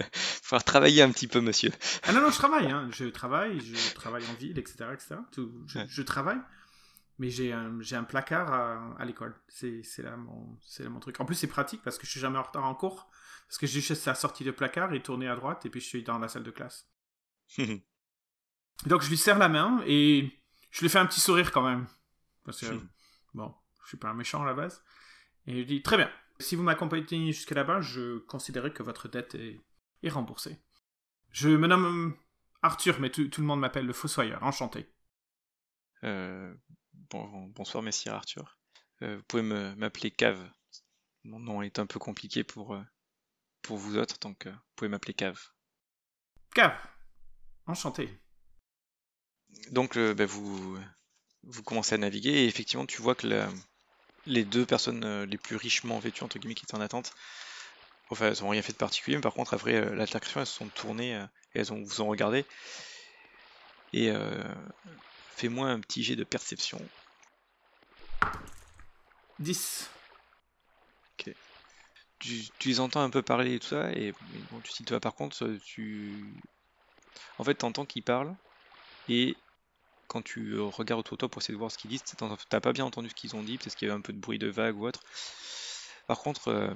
Il 0.13 0.45
faudra 0.45 0.63
travailler 0.63 1.01
un 1.01 1.11
petit 1.11 1.27
peu, 1.27 1.41
monsieur. 1.41 1.71
Ah 2.03 2.13
non, 2.13 2.21
non, 2.21 2.29
je 2.29 2.37
travaille. 2.37 2.69
Hein. 2.69 2.89
Je 2.91 3.05
travaille, 3.05 3.59
je 3.59 3.93
travaille 3.93 4.25
en 4.27 4.33
ville, 4.33 4.57
etc. 4.57 4.85
etc. 4.93 5.15
je, 5.87 6.01
travaille. 6.01 6.39
Mais 7.19 7.29
j'ai 7.29 7.53
un, 7.53 7.79
un, 7.79 8.03
placard 8.03 8.51
à, 8.53 8.95
à 8.99 9.05
l'école. 9.05 9.35
C'est 9.47 9.83
là, 9.99 10.17
mon, 10.17 10.57
là 10.79 10.89
mon 10.89 10.99
truc. 10.99 11.19
En 11.19 11.25
plus, 11.25 11.35
c'est 11.35 11.47
pratique 11.47 11.81
parce 11.83 11.97
que 11.97 12.05
je 12.05 12.11
suis 12.11 12.19
jamais 12.19 12.37
en 12.37 12.43
retard 12.43 12.65
en 12.65 12.75
cours. 12.75 13.09
Parce 13.47 13.57
que 13.57 13.67
j'ai 13.67 13.81
juste 13.81 14.01
sa 14.01 14.15
sortie 14.15 14.43
de 14.43 14.51
placard 14.51 14.93
et 14.93 15.03
tourné 15.03 15.27
à 15.27 15.35
droite 15.35 15.65
et 15.65 15.69
puis 15.69 15.79
je 15.79 15.85
suis 15.85 16.03
dans 16.03 16.17
la 16.17 16.27
salle 16.27 16.43
de 16.43 16.51
classe. 16.51 16.89
Donc 18.85 19.01
je 19.01 19.09
lui 19.09 19.17
serre 19.17 19.37
la 19.37 19.49
main 19.49 19.81
et 19.85 20.39
je 20.71 20.81
lui 20.81 20.89
fais 20.89 20.99
un 20.99 21.05
petit 21.05 21.19
sourire 21.19 21.51
quand 21.51 21.61
même. 21.61 21.85
Parce 22.43 22.59
que, 22.59 22.65
bon, 23.33 23.53
je 23.83 23.89
suis 23.89 23.97
pas 23.97 24.09
un 24.09 24.13
méchant 24.13 24.41
à 24.41 24.45
la 24.45 24.53
base. 24.53 24.83
Et 25.45 25.61
je 25.61 25.67
dis, 25.67 25.81
très 25.81 25.97
bien, 25.97 26.09
si 26.39 26.55
vous 26.55 26.63
m'accompagnez 26.63 27.31
jusqu'à 27.31 27.55
là-bas, 27.55 27.81
je 27.81 28.17
considérerai 28.19 28.73
que 28.73 28.83
votre 28.83 29.07
dette 29.07 29.35
est, 29.35 29.61
est 30.03 30.09
remboursée. 30.09 30.59
Je 31.31 31.49
me 31.49 31.67
nomme 31.67 32.15
Arthur, 32.61 32.99
mais 32.99 33.09
tout, 33.09 33.29
le 33.37 33.43
monde 33.43 33.59
m'appelle 33.59 33.85
le 33.85 33.93
Fossoyeur. 33.93 34.43
Enchanté. 34.43 34.87
Euh, 36.03 36.53
bon, 37.09 37.47
bonsoir, 37.47 37.83
messire 37.83 38.13
Arthur. 38.13 38.57
Euh, 39.01 39.17
vous 39.17 39.23
pouvez 39.23 39.43
m'appeler 39.43 40.11
Cave. 40.11 40.49
Mon 41.23 41.39
nom 41.39 41.61
est 41.61 41.79
un 41.79 41.85
peu 41.85 41.99
compliqué 41.99 42.43
pour, 42.43 42.73
euh, 42.73 42.81
pour 43.61 43.77
vous 43.77 43.97
autres, 43.97 44.19
donc 44.19 44.47
vous 44.47 44.53
pouvez 44.75 44.89
m'appeler 44.89 45.13
Cave. 45.13 45.39
Cave 46.53 46.77
Enchanté. 47.65 48.09
Donc 49.71 49.97
euh, 49.97 50.13
bah, 50.13 50.25
vous, 50.25 50.77
vous 51.43 51.63
commencez 51.63 51.95
à 51.95 51.97
naviguer 51.97 52.31
et 52.31 52.47
effectivement 52.47 52.85
tu 52.85 53.01
vois 53.01 53.15
que 53.15 53.47
les 54.25 54.43
deux 54.43 54.65
personnes 54.65 55.23
les 55.23 55.37
plus 55.37 55.55
richement 55.55 55.99
vêtues 55.99 56.23
entre 56.23 56.39
guillemets 56.39 56.55
qui 56.55 56.65
étaient 56.65 56.75
en 56.75 56.81
attente, 56.81 57.13
enfin 58.09 58.27
elles 58.27 58.41
n'ont 58.41 58.49
rien 58.49 58.61
fait 58.61 58.73
de 58.73 58.77
particulier, 58.77 59.17
mais 59.17 59.21
par 59.21 59.33
contre 59.33 59.53
après 59.53 59.93
l'attraction 59.95 60.39
elles 60.39 60.47
se 60.47 60.55
sont 60.55 60.67
tournées 60.67 61.13
et 61.55 61.59
elles 61.59 61.73
ont, 61.73 61.81
vous 61.81 62.01
ont 62.01 62.07
regardé. 62.07 62.45
Et 63.93 64.11
fais-moi 65.35 65.67
un 65.67 65.79
petit 65.79 66.03
jet 66.03 66.15
de 66.15 66.23
perception. 66.23 66.81
10. 69.39 69.89
Tu, 72.19 72.41
tu 72.57 72.69
les 72.69 72.79
entends 72.79 73.01
un 73.01 73.09
peu 73.09 73.21
parler 73.21 73.55
et 73.55 73.59
tout 73.59 73.67
ça, 73.67 73.91
et 73.91 74.13
bon, 74.49 74.61
tu 74.61 74.71
sais, 74.71 74.85
toi, 74.85 75.01
par 75.01 75.13
contre, 75.13 75.43
euh, 75.43 75.59
tu. 75.65 76.23
En 77.37 77.43
fait, 77.43 77.55
t'entends 77.55 77.85
qu'ils 77.85 78.01
parlent, 78.01 78.33
et 79.09 79.35
quand 80.07 80.21
tu 80.21 80.53
euh, 80.53 80.63
regardes 80.63 81.01
autour 81.01 81.17
de 81.17 81.19
toi 81.19 81.29
pour 81.29 81.41
essayer 81.41 81.53
de 81.53 81.59
voir 81.59 81.69
ce 81.69 81.77
qu'ils 81.77 81.89
disent, 81.89 82.03
t'as 82.49 82.61
pas 82.61 82.71
bien 82.71 82.85
entendu 82.85 83.09
ce 83.09 83.13
qu'ils 83.13 83.35
ont 83.35 83.43
dit, 83.43 83.57
parce 83.57 83.75
qu'il 83.75 83.89
y 83.89 83.91
avait 83.91 83.99
un 83.99 84.01
peu 84.01 84.13
de 84.13 84.19
bruit 84.19 84.39
de 84.39 84.47
vague 84.47 84.77
ou 84.77 84.87
autre. 84.87 85.01
Par 86.07 86.19
contre, 86.19 86.47
euh, 86.47 86.73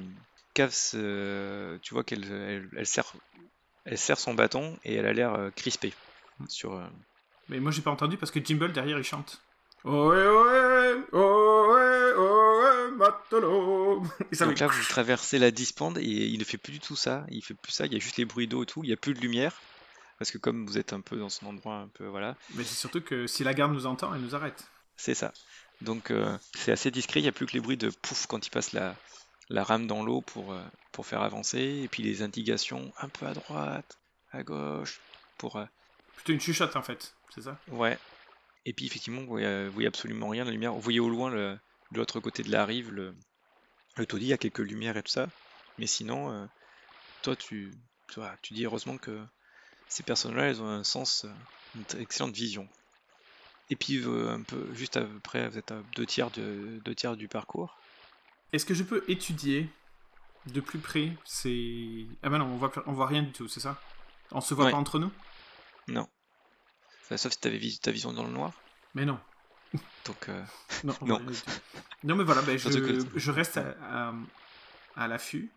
Euh, 0.93 1.77
tu 1.81 1.93
vois 1.93 2.03
qu'elle 2.03 2.25
elle, 2.25 2.69
elle 2.75 2.85
serre, 2.85 3.13
elle 3.85 3.97
serre 3.97 4.19
son 4.19 4.33
bâton, 4.33 4.77
et 4.83 4.95
elle 4.95 5.05
a 5.05 5.13
l'air 5.13 5.33
euh, 5.33 5.49
crispée. 5.51 5.93
Sur, 6.47 6.73
euh, 6.75 6.85
Mais 7.49 7.59
moi 7.59 7.71
j'ai 7.71 7.81
pas 7.81 7.91
entendu 7.91 8.17
parce 8.17 8.31
que 8.31 8.43
Jimble 8.43 8.71
derrière 8.71 8.97
il 8.97 9.03
chante. 9.03 9.41
Ohé 9.85 10.27
ohé 10.27 10.95
ohé 11.13 12.13
ohé 12.13 12.91
matelot. 12.91 14.03
Et 14.31 14.35
ça 14.35 14.45
Donc 14.45 14.59
là, 14.59 14.67
vous 14.67 14.83
traversez 14.83 15.39
la 15.39 15.51
dispande 15.51 15.97
et 15.97 16.01
il 16.03 16.39
ne 16.39 16.43
fait 16.43 16.57
plus 16.57 16.73
du 16.73 16.79
tout 16.79 16.95
ça. 16.95 17.25
Il 17.29 17.43
fait 17.43 17.53
plus 17.53 17.71
ça. 17.71 17.85
Il 17.85 17.93
y 17.93 17.95
a 17.95 17.99
juste 17.99 18.17
les 18.17 18.25
bruits 18.25 18.47
d'eau 18.47 18.63
et 18.63 18.65
tout. 18.65 18.83
Il 18.83 18.87
n'y 18.87 18.93
a 18.93 18.97
plus 18.97 19.13
de 19.13 19.19
lumière. 19.19 19.53
Parce 20.17 20.31
que 20.31 20.39
comme 20.39 20.65
vous 20.65 20.77
êtes 20.77 20.93
un 20.93 21.01
peu 21.01 21.15
dans 21.17 21.29
son 21.29 21.45
endroit, 21.45 21.75
un 21.75 21.87
peu 21.89 22.07
voilà, 22.07 22.35
Mais 22.55 22.63
c'est 22.63 22.75
surtout 22.75 23.01
que 23.01 23.27
si 23.27 23.43
la 23.43 23.53
garde 23.53 23.71
nous 23.71 23.85
entend, 23.85 24.13
elle 24.13 24.21
nous 24.21 24.33
arrête. 24.35 24.65
c'est 24.95 25.13
ça. 25.13 25.31
Donc 25.81 26.09
euh, 26.09 26.35
c'est 26.55 26.71
assez 26.71 26.89
discret. 26.89 27.19
Il 27.19 27.23
n'y 27.23 27.29
a 27.29 27.31
plus 27.31 27.45
que 27.45 27.53
les 27.53 27.59
bruits 27.59 27.77
de 27.77 27.89
pouf 27.89 28.25
quand 28.25 28.45
il 28.45 28.49
passe 28.49 28.73
la, 28.73 28.95
la 29.49 29.63
rame 29.63 29.87
dans 29.87 30.03
l'eau 30.03 30.21
pour, 30.21 30.51
euh, 30.51 30.63
pour 30.91 31.05
faire 31.05 31.21
avancer. 31.21 31.81
Et 31.83 31.87
puis 31.87 32.03
les 32.03 32.21
indications 32.21 32.91
un 32.99 33.09
peu 33.09 33.25
à 33.25 33.33
droite, 33.33 33.97
à 34.31 34.43
gauche. 34.43 34.99
Pour, 35.37 35.57
euh, 35.57 35.65
Plutôt 36.15 36.33
une 36.33 36.41
chuchote 36.41 36.75
en 36.75 36.81
fait, 36.81 37.15
c'est 37.33 37.41
ça? 37.41 37.57
Ouais. 37.67 37.97
Et 38.65 38.73
puis 38.73 38.85
effectivement, 38.85 39.21
vous 39.21 39.27
voyez, 39.27 39.67
vous 39.67 39.73
voyez 39.73 39.87
absolument 39.87 40.29
rien 40.29 40.45
de 40.45 40.51
lumière. 40.51 40.73
Vous 40.73 40.81
voyez 40.81 40.99
au 40.99 41.09
loin, 41.09 41.29
le, 41.29 41.57
de 41.91 41.97
l'autre 41.97 42.19
côté 42.19 42.43
de 42.43 42.51
la 42.51 42.65
rive, 42.65 42.91
le, 42.91 43.15
le 43.95 44.05
taudis. 44.05 44.25
Il 44.25 44.29
y 44.29 44.33
a 44.33 44.37
quelques 44.37 44.59
lumières 44.59 44.97
et 44.97 45.03
tout 45.03 45.11
ça. 45.11 45.27
Mais 45.77 45.87
sinon, 45.87 46.31
euh, 46.31 46.45
toi, 47.21 47.35
tu, 47.35 47.71
tu, 48.41 48.53
dis 48.53 48.65
heureusement 48.65 48.97
que 48.97 49.23
ces 49.87 50.03
personnes-là, 50.03 50.49
elles 50.49 50.61
ont 50.61 50.69
un 50.69 50.83
sens, 50.83 51.25
euh, 51.25 51.29
une 51.75 52.01
excellente 52.01 52.35
vision. 52.35 52.67
Et 53.69 53.75
puis, 53.75 53.97
euh, 53.97 54.29
un 54.29 54.41
peu, 54.41 54.73
juste 54.73 54.97
après, 54.97 55.47
vous 55.49 55.57
êtes 55.57 55.71
à 55.71 55.81
deux 55.95 56.05
tiers, 56.05 56.31
de, 56.31 56.79
deux 56.83 56.95
tiers 56.95 57.15
du 57.15 57.27
parcours. 57.27 57.77
Est-ce 58.53 58.65
que 58.65 58.73
je 58.73 58.83
peux 58.83 59.03
étudier 59.07 59.69
de 60.47 60.61
plus 60.61 60.79
près 60.79 61.11
ces... 61.25 62.07
Ah 62.23 62.29
bah 62.29 62.37
non, 62.37 62.45
on 62.45 62.57
voit, 62.57 62.71
on 62.85 62.93
voit 62.93 63.07
rien 63.07 63.21
du 63.23 63.31
tout, 63.31 63.47
c'est 63.47 63.59
ça? 63.59 63.79
On 64.31 64.41
se 64.41 64.53
voit 64.53 64.65
Ouais. 64.65 64.71
pas 64.71 64.77
entre 64.77 64.99
nous? 64.99 65.11
Non. 65.87 66.07
Enfin, 67.03 67.17
sauf 67.17 67.33
si 67.33 67.39
tu 67.39 67.47
avais 67.47 67.59
ta 67.81 67.91
vision 67.91 68.13
dans 68.13 68.23
le 68.23 68.31
noir. 68.31 68.53
Mais 68.93 69.05
non. 69.05 69.19
Donc, 70.05 70.29
euh, 70.29 70.43
Non, 70.83 70.95
on 71.01 71.05
Non. 71.05 72.15
mais 72.15 72.23
voilà, 72.23 72.41
ben, 72.41 72.57
je, 72.57 72.69
que- 72.79 73.19
je 73.19 73.31
reste 73.31 73.57
à, 73.57 73.75
à, 73.81 74.13
à 74.95 75.07
l'affût. 75.07 75.51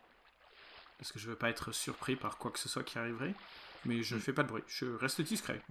Parce 0.98 1.12
que 1.12 1.18
je 1.18 1.28
veux 1.28 1.36
pas 1.36 1.48
être 1.50 1.72
surpris 1.72 2.16
par 2.16 2.36
quoi 2.38 2.50
que 2.50 2.58
ce 2.58 2.68
soit 2.68 2.82
qui 2.82 2.98
arriverait. 2.98 3.34
Mais 3.86 4.02
je 4.02 4.16
Mm. 4.16 4.20
fais 4.20 4.32
pas 4.32 4.42
de 4.42 4.48
bruit, 4.48 4.62
je 4.66 4.84
reste 4.86 5.20
discret. 5.22 5.62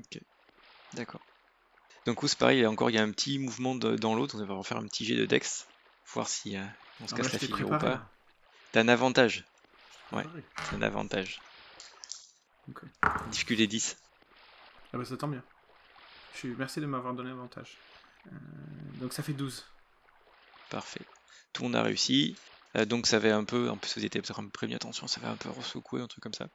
d'accord. 0.93 1.21
Donc, 2.05 2.19
c'est 2.23 2.37
pareil, 2.39 2.65
encore, 2.65 2.89
il 2.89 2.95
y 2.95 2.99
a 2.99 3.03
un 3.03 3.11
petit 3.11 3.37
mouvement 3.39 3.75
de- 3.75 3.95
dans. 3.95 4.15
Donc, 4.15 4.33
on 4.33 4.45
va 4.45 4.53
refaire 4.55 4.77
un 4.77 4.87
petit 4.87 5.05
jet 5.05 5.15
de 5.15 5.25
Dex. 5.25 5.67
Voir 6.13 6.27
si 6.27 6.57
euh, 6.57 6.63
on 7.01 7.07
se 7.07 7.13
Ah, 7.13 7.17
casse 7.17 7.33
la 7.33 7.39
figure 7.39 7.67
ou 7.71 7.77
pas. 7.77 8.09
T'as 8.71 8.81
un 8.81 8.87
avantage. 8.87 9.45
Ouais. 10.11 10.23
C'est 10.69 10.75
un 10.75 10.81
avantage. 10.81 11.41
Difficulté 13.31 13.67
10. 13.67 13.97
Ah 14.93 14.97
bah 14.97 15.05
ça 15.05 15.17
tombe 15.17 15.31
bien. 15.31 15.43
Je 16.33 16.39
suis... 16.39 16.55
Merci 16.57 16.81
de 16.81 16.85
m'avoir 16.85 17.13
donné 17.13 17.29
l'avantage. 17.29 17.77
Euh, 18.27 18.29
donc 18.95 19.13
ça 19.13 19.23
fait 19.23 19.33
12. 19.33 19.65
Parfait. 20.69 21.01
Tout 21.53 21.63
monde 21.63 21.75
a 21.75 21.83
réussi. 21.83 22.35
Euh, 22.75 22.85
donc 22.85 23.07
ça 23.07 23.15
avait 23.17 23.31
un 23.31 23.43
peu, 23.43 23.69
en 23.69 23.77
plus 23.77 23.97
vous 23.97 24.05
étiez 24.05 24.21
peut-être 24.21 24.39
un 24.39 24.43
peu 24.43 24.49
prévenu, 24.49 24.75
attention, 24.75 25.07
ça 25.07 25.19
va 25.21 25.29
un 25.29 25.35
peu 25.35 25.49
ressecouer, 25.49 26.01
un 26.01 26.07
truc 26.07 26.23
comme 26.23 26.33
ça. 26.33 26.47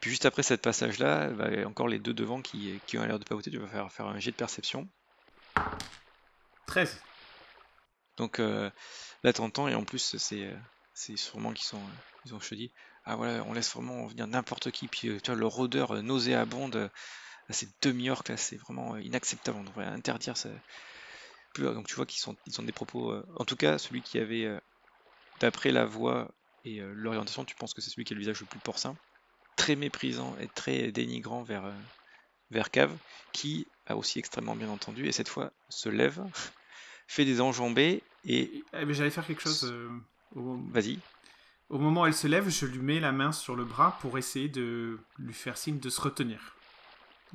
Puis 0.00 0.10
juste 0.10 0.24
après 0.24 0.42
cette 0.42 0.62
passage-là, 0.62 1.28
va 1.28 1.44
avoir 1.44 1.68
encore 1.68 1.88
les 1.88 1.98
deux 1.98 2.14
devant 2.14 2.40
qui, 2.40 2.80
qui 2.86 2.98
ont 2.98 3.04
l'air 3.04 3.18
de 3.18 3.24
pavoter, 3.24 3.50
tu 3.50 3.58
vas 3.58 3.68
faire, 3.68 3.92
faire 3.92 4.06
un 4.06 4.18
jet 4.18 4.30
de 4.30 4.36
perception. 4.36 4.88
13. 6.66 7.00
Donc 8.16 8.38
euh, 8.38 8.70
là 9.22 9.32
t'entends 9.32 9.68
et 9.68 9.74
en 9.74 9.84
plus 9.84 10.16
c'est 10.16 10.44
euh, 10.44 10.56
c'est 10.92 11.16
sûrement 11.16 11.52
qu'ils 11.52 11.66
sont 11.66 11.78
euh, 11.78 12.24
ils 12.26 12.34
ont 12.34 12.38
dis 12.52 12.72
ah 13.04 13.16
voilà 13.16 13.42
on 13.44 13.52
laisse 13.52 13.72
vraiment 13.74 14.06
venir 14.06 14.26
n'importe 14.26 14.70
qui. 14.70 14.88
Puis 14.88 15.20
tu 15.22 15.30
vois 15.30 15.34
leur 15.34 15.58
odeur 15.58 16.02
nauséabonde 16.02 16.90
à 17.48 17.52
ces 17.52 17.68
demi-orques 17.82 18.28
là 18.28 18.36
c'est 18.36 18.56
vraiment 18.56 18.96
inacceptable. 18.96 19.58
On 19.58 19.64
devrait 19.64 19.86
interdire 19.86 20.36
ça 20.36 20.48
donc 21.56 21.86
tu 21.86 21.94
vois 21.94 22.04
qu'ils 22.04 22.20
sont 22.20 22.36
ils 22.46 22.60
ont 22.60 22.64
des 22.64 22.72
propos 22.72 23.14
en 23.36 23.44
tout 23.44 23.54
cas 23.54 23.78
celui 23.78 24.02
qui 24.02 24.18
avait 24.18 24.48
d'après 25.38 25.70
la 25.70 25.84
voix 25.84 26.34
et 26.64 26.80
l'orientation 26.80 27.44
tu 27.44 27.54
penses 27.54 27.74
que 27.74 27.80
c'est 27.80 27.90
celui 27.90 28.04
qui 28.04 28.12
a 28.12 28.16
le 28.16 28.20
visage 28.20 28.40
le 28.40 28.46
plus 28.46 28.58
porcin 28.58 28.96
très 29.54 29.76
méprisant 29.76 30.36
et 30.40 30.48
très 30.48 30.90
dénigrant 30.90 31.44
vers 31.44 31.72
vers 32.50 32.72
Cave 32.72 32.96
qui 33.32 33.68
a 33.86 33.94
aussi 33.96 34.18
extrêmement 34.18 34.56
bien 34.56 34.68
entendu 34.68 35.06
et 35.06 35.12
cette 35.12 35.28
fois 35.28 35.52
se 35.68 35.88
lève 35.88 36.24
fait 37.06 37.24
des 37.24 37.40
enjambées 37.40 38.02
et 38.24 38.62
Eh 38.72 38.84
ben, 38.84 38.92
J'allais 38.92 39.10
faire 39.10 39.26
quelque 39.26 39.42
chose. 39.42 39.64
euh, 39.64 39.88
au... 40.34 40.58
vas-y 40.70 40.98
au 41.70 41.78
moment 41.78 42.02
où 42.02 42.06
elle 42.06 42.14
se 42.14 42.26
lève, 42.26 42.48
je 42.50 42.66
lui 42.66 42.78
mets 42.78 43.00
la 43.00 43.10
main 43.10 43.32
sur 43.32 43.56
le 43.56 43.64
bras 43.64 43.98
pour 44.00 44.18
essayer 44.18 44.48
de 44.48 44.98
lui 45.18 45.32
faire 45.34 45.56
signe 45.56 45.78
de 45.80 45.88
se 45.90 46.00
retenir. 46.00 46.54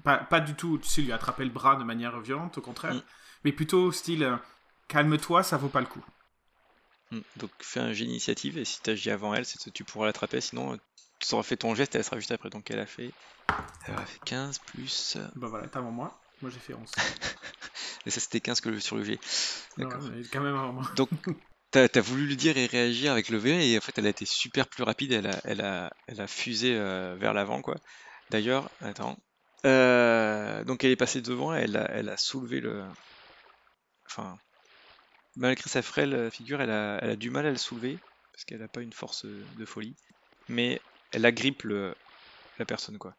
Pas, 0.04 0.18
pas 0.18 0.40
du 0.40 0.54
tout, 0.54 0.78
tu 0.78 0.88
sais, 0.88 1.02
lui 1.02 1.12
attraper 1.12 1.44
le 1.44 1.50
bras 1.50 1.76
de 1.76 1.84
manière 1.84 2.20
violente, 2.22 2.58
au 2.58 2.62
contraire. 2.62 2.94
Mm. 2.94 3.02
Mais 3.44 3.52
plutôt 3.52 3.92
style, 3.92 4.24
euh, 4.24 4.36
calme-toi, 4.88 5.42
ça 5.44 5.58
vaut 5.58 5.68
pas 5.68 5.82
le 5.82 5.88
coup. 5.88 6.04
Hmm, 7.12 7.22
Donc 7.38 7.50
fais 7.60 7.80
un 7.80 7.92
jet 7.92 8.06
d'initiative 8.06 8.58
et 8.60 8.66
si 8.66 8.82
tu 8.82 8.92
agis 8.92 9.10
avant 9.10 9.34
elle, 9.34 9.46
tu 9.74 9.84
pourras 9.84 10.06
l'attraper, 10.06 10.42
sinon 10.42 10.74
euh, 10.74 10.78
tu 11.20 11.34
auras 11.34 11.44
fait 11.44 11.58
ton 11.58 11.74
geste 11.74 11.96
et 11.96 11.98
elle 11.98 12.04
sera 12.04 12.18
juste 12.20 12.32
après. 12.32 12.52
Donc 12.52 12.70
elle 12.70 12.80
a 12.80 12.86
fait, 12.86 13.12
elle 13.88 13.96
a 13.96 14.06
fait 14.06 14.20
15 14.26 14.60
plus... 14.60 15.16
euh, 15.18 15.28
Bah 15.36 15.48
voilà, 15.48 15.68
t'es 15.68 15.78
avant 15.78 15.92
moi. 15.92 16.22
Moi 16.41 16.51
j'ai 16.51 16.60
fait 16.60 16.74
11. 16.74 16.91
Et 18.05 18.10
ça 18.12 18.19
c'était 18.19 18.39
15 18.39 18.62
que 18.62 18.69
le- 18.69 18.79
sur 18.79 18.96
le. 18.96 19.03
Non, 19.05 19.17
D'accord. 19.77 20.03
quand 20.31 20.41
même. 20.41 20.86
Donc 20.96 21.10
t'as 21.72 21.88
as 21.93 22.01
voulu 22.01 22.25
lui 22.27 22.36
dire 22.38 22.58
et 22.58 22.65
réagir 22.65 23.12
avec 23.12 23.29
le 23.29 23.38
V 23.38 23.72
et 23.72 23.77
en 23.77 23.81
fait 23.81 23.98
elle 23.98 24.05
a 24.05 24.10
été 24.10 24.25
super 24.25 24.67
plus 24.67 24.84
rapide, 24.84 25.12
elle 25.12 25.27
a, 25.27 25.39
elle 25.43 25.62
a, 25.62 25.91
elle 26.08 26.22
a 26.22 26.27
fusé 26.27 26.75
euh, 26.75 27.15
vers 27.19 27.34
l'avant 27.34 27.62
quoi. 27.62 27.75
D'ailleurs, 28.29 28.69
attends. 28.81 29.17
Euh, 29.65 30.63
donc 30.63 30.84
elle 30.84 30.91
est 30.91 30.96
passée 30.96 31.22
devant, 31.22 31.53
elle 31.53 31.75
a, 31.75 31.89
elle 31.91 32.10
a 32.10 32.17
soulevé 32.17 32.62
le... 32.62 32.86
Enfin, 34.08 34.38
malgré 35.36 35.69
sa 35.69 35.81
frêle 35.81 36.31
figure, 36.31 36.62
elle 36.62 36.72
a, 36.72 37.00
elle 37.01 37.10
a 37.12 37.15
du 37.15 37.29
mal 37.29 37.46
à 37.46 37.51
le 37.51 37.58
soulever 37.58 37.98
parce 38.31 38.46
qu'elle 38.46 38.62
n'a 38.62 38.67
pas 38.67 38.81
une 38.81 38.93
force 38.93 39.25
de 39.25 39.65
folie. 39.65 39.96
Mais 40.48 40.81
elle 41.12 41.25
agrippe 41.25 41.63
le, 41.63 41.93
la 42.58 42.65
personne 42.65 42.98
quoi. 42.98 43.13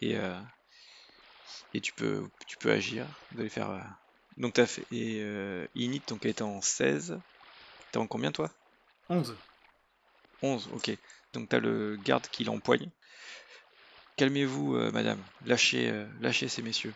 Et, 0.00 0.16
euh, 0.16 0.38
et 1.74 1.80
tu 1.80 1.92
peux, 1.92 2.28
tu 2.46 2.56
peux 2.56 2.70
agir. 2.70 3.06
Vous 3.32 3.40
allez 3.40 3.48
faire... 3.48 3.70
euh, 3.70 3.80
Donc 4.36 4.54
t'as 4.54 4.66
fait... 4.66 4.84
Et 4.92 5.20
euh, 5.22 5.66
Init, 5.74 6.02
donc 6.08 6.24
elle 6.24 6.30
était 6.32 6.42
en 6.42 6.60
16. 6.60 7.18
T'es 7.92 7.98
en 7.98 8.06
combien 8.06 8.32
toi? 8.32 8.50
11. 9.08 9.36
11, 10.42 10.68
ok. 10.72 10.90
Donc 11.32 11.48
t'as 11.48 11.58
le 11.60 11.96
garde 11.96 12.26
qui 12.28 12.44
l'empoigne. 12.44 12.90
Calmez-vous, 14.16 14.74
euh, 14.76 14.90
madame. 14.92 15.22
Lâchez, 15.46 15.90
euh, 15.90 16.06
lâchez 16.20 16.48
ces 16.48 16.62
messieurs. 16.62 16.94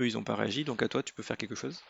Eux, 0.00 0.06
ils 0.06 0.18
ont 0.18 0.24
pas 0.24 0.34
réagi, 0.34 0.64
donc 0.64 0.82
à 0.82 0.88
toi, 0.88 1.02
tu 1.02 1.14
peux 1.14 1.22
faire 1.22 1.36
quelque 1.36 1.54
chose? 1.54 1.80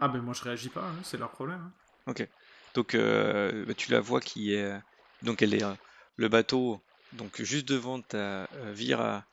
Ah 0.00 0.08
ben 0.08 0.20
moi 0.20 0.34
je 0.34 0.42
réagis 0.42 0.68
pas, 0.68 0.82
hein, 0.82 0.96
c'est 1.04 1.16
leur 1.16 1.30
problème. 1.30 1.60
hein. 1.60 1.72
Ok. 2.10 2.28
Donc 2.74 2.94
bah, 2.96 3.74
tu 3.74 3.90
la 3.90 4.00
vois 4.00 4.20
qui 4.20 4.52
est... 4.54 4.72
Donc 5.22 5.40
elle 5.42 5.54
est... 5.54 5.64
le 6.16 6.28
bateau, 6.28 6.82
donc 7.12 7.40
juste 7.40 7.68
devant 7.68 8.00
ta 8.02 8.48
Vira, 8.72 9.24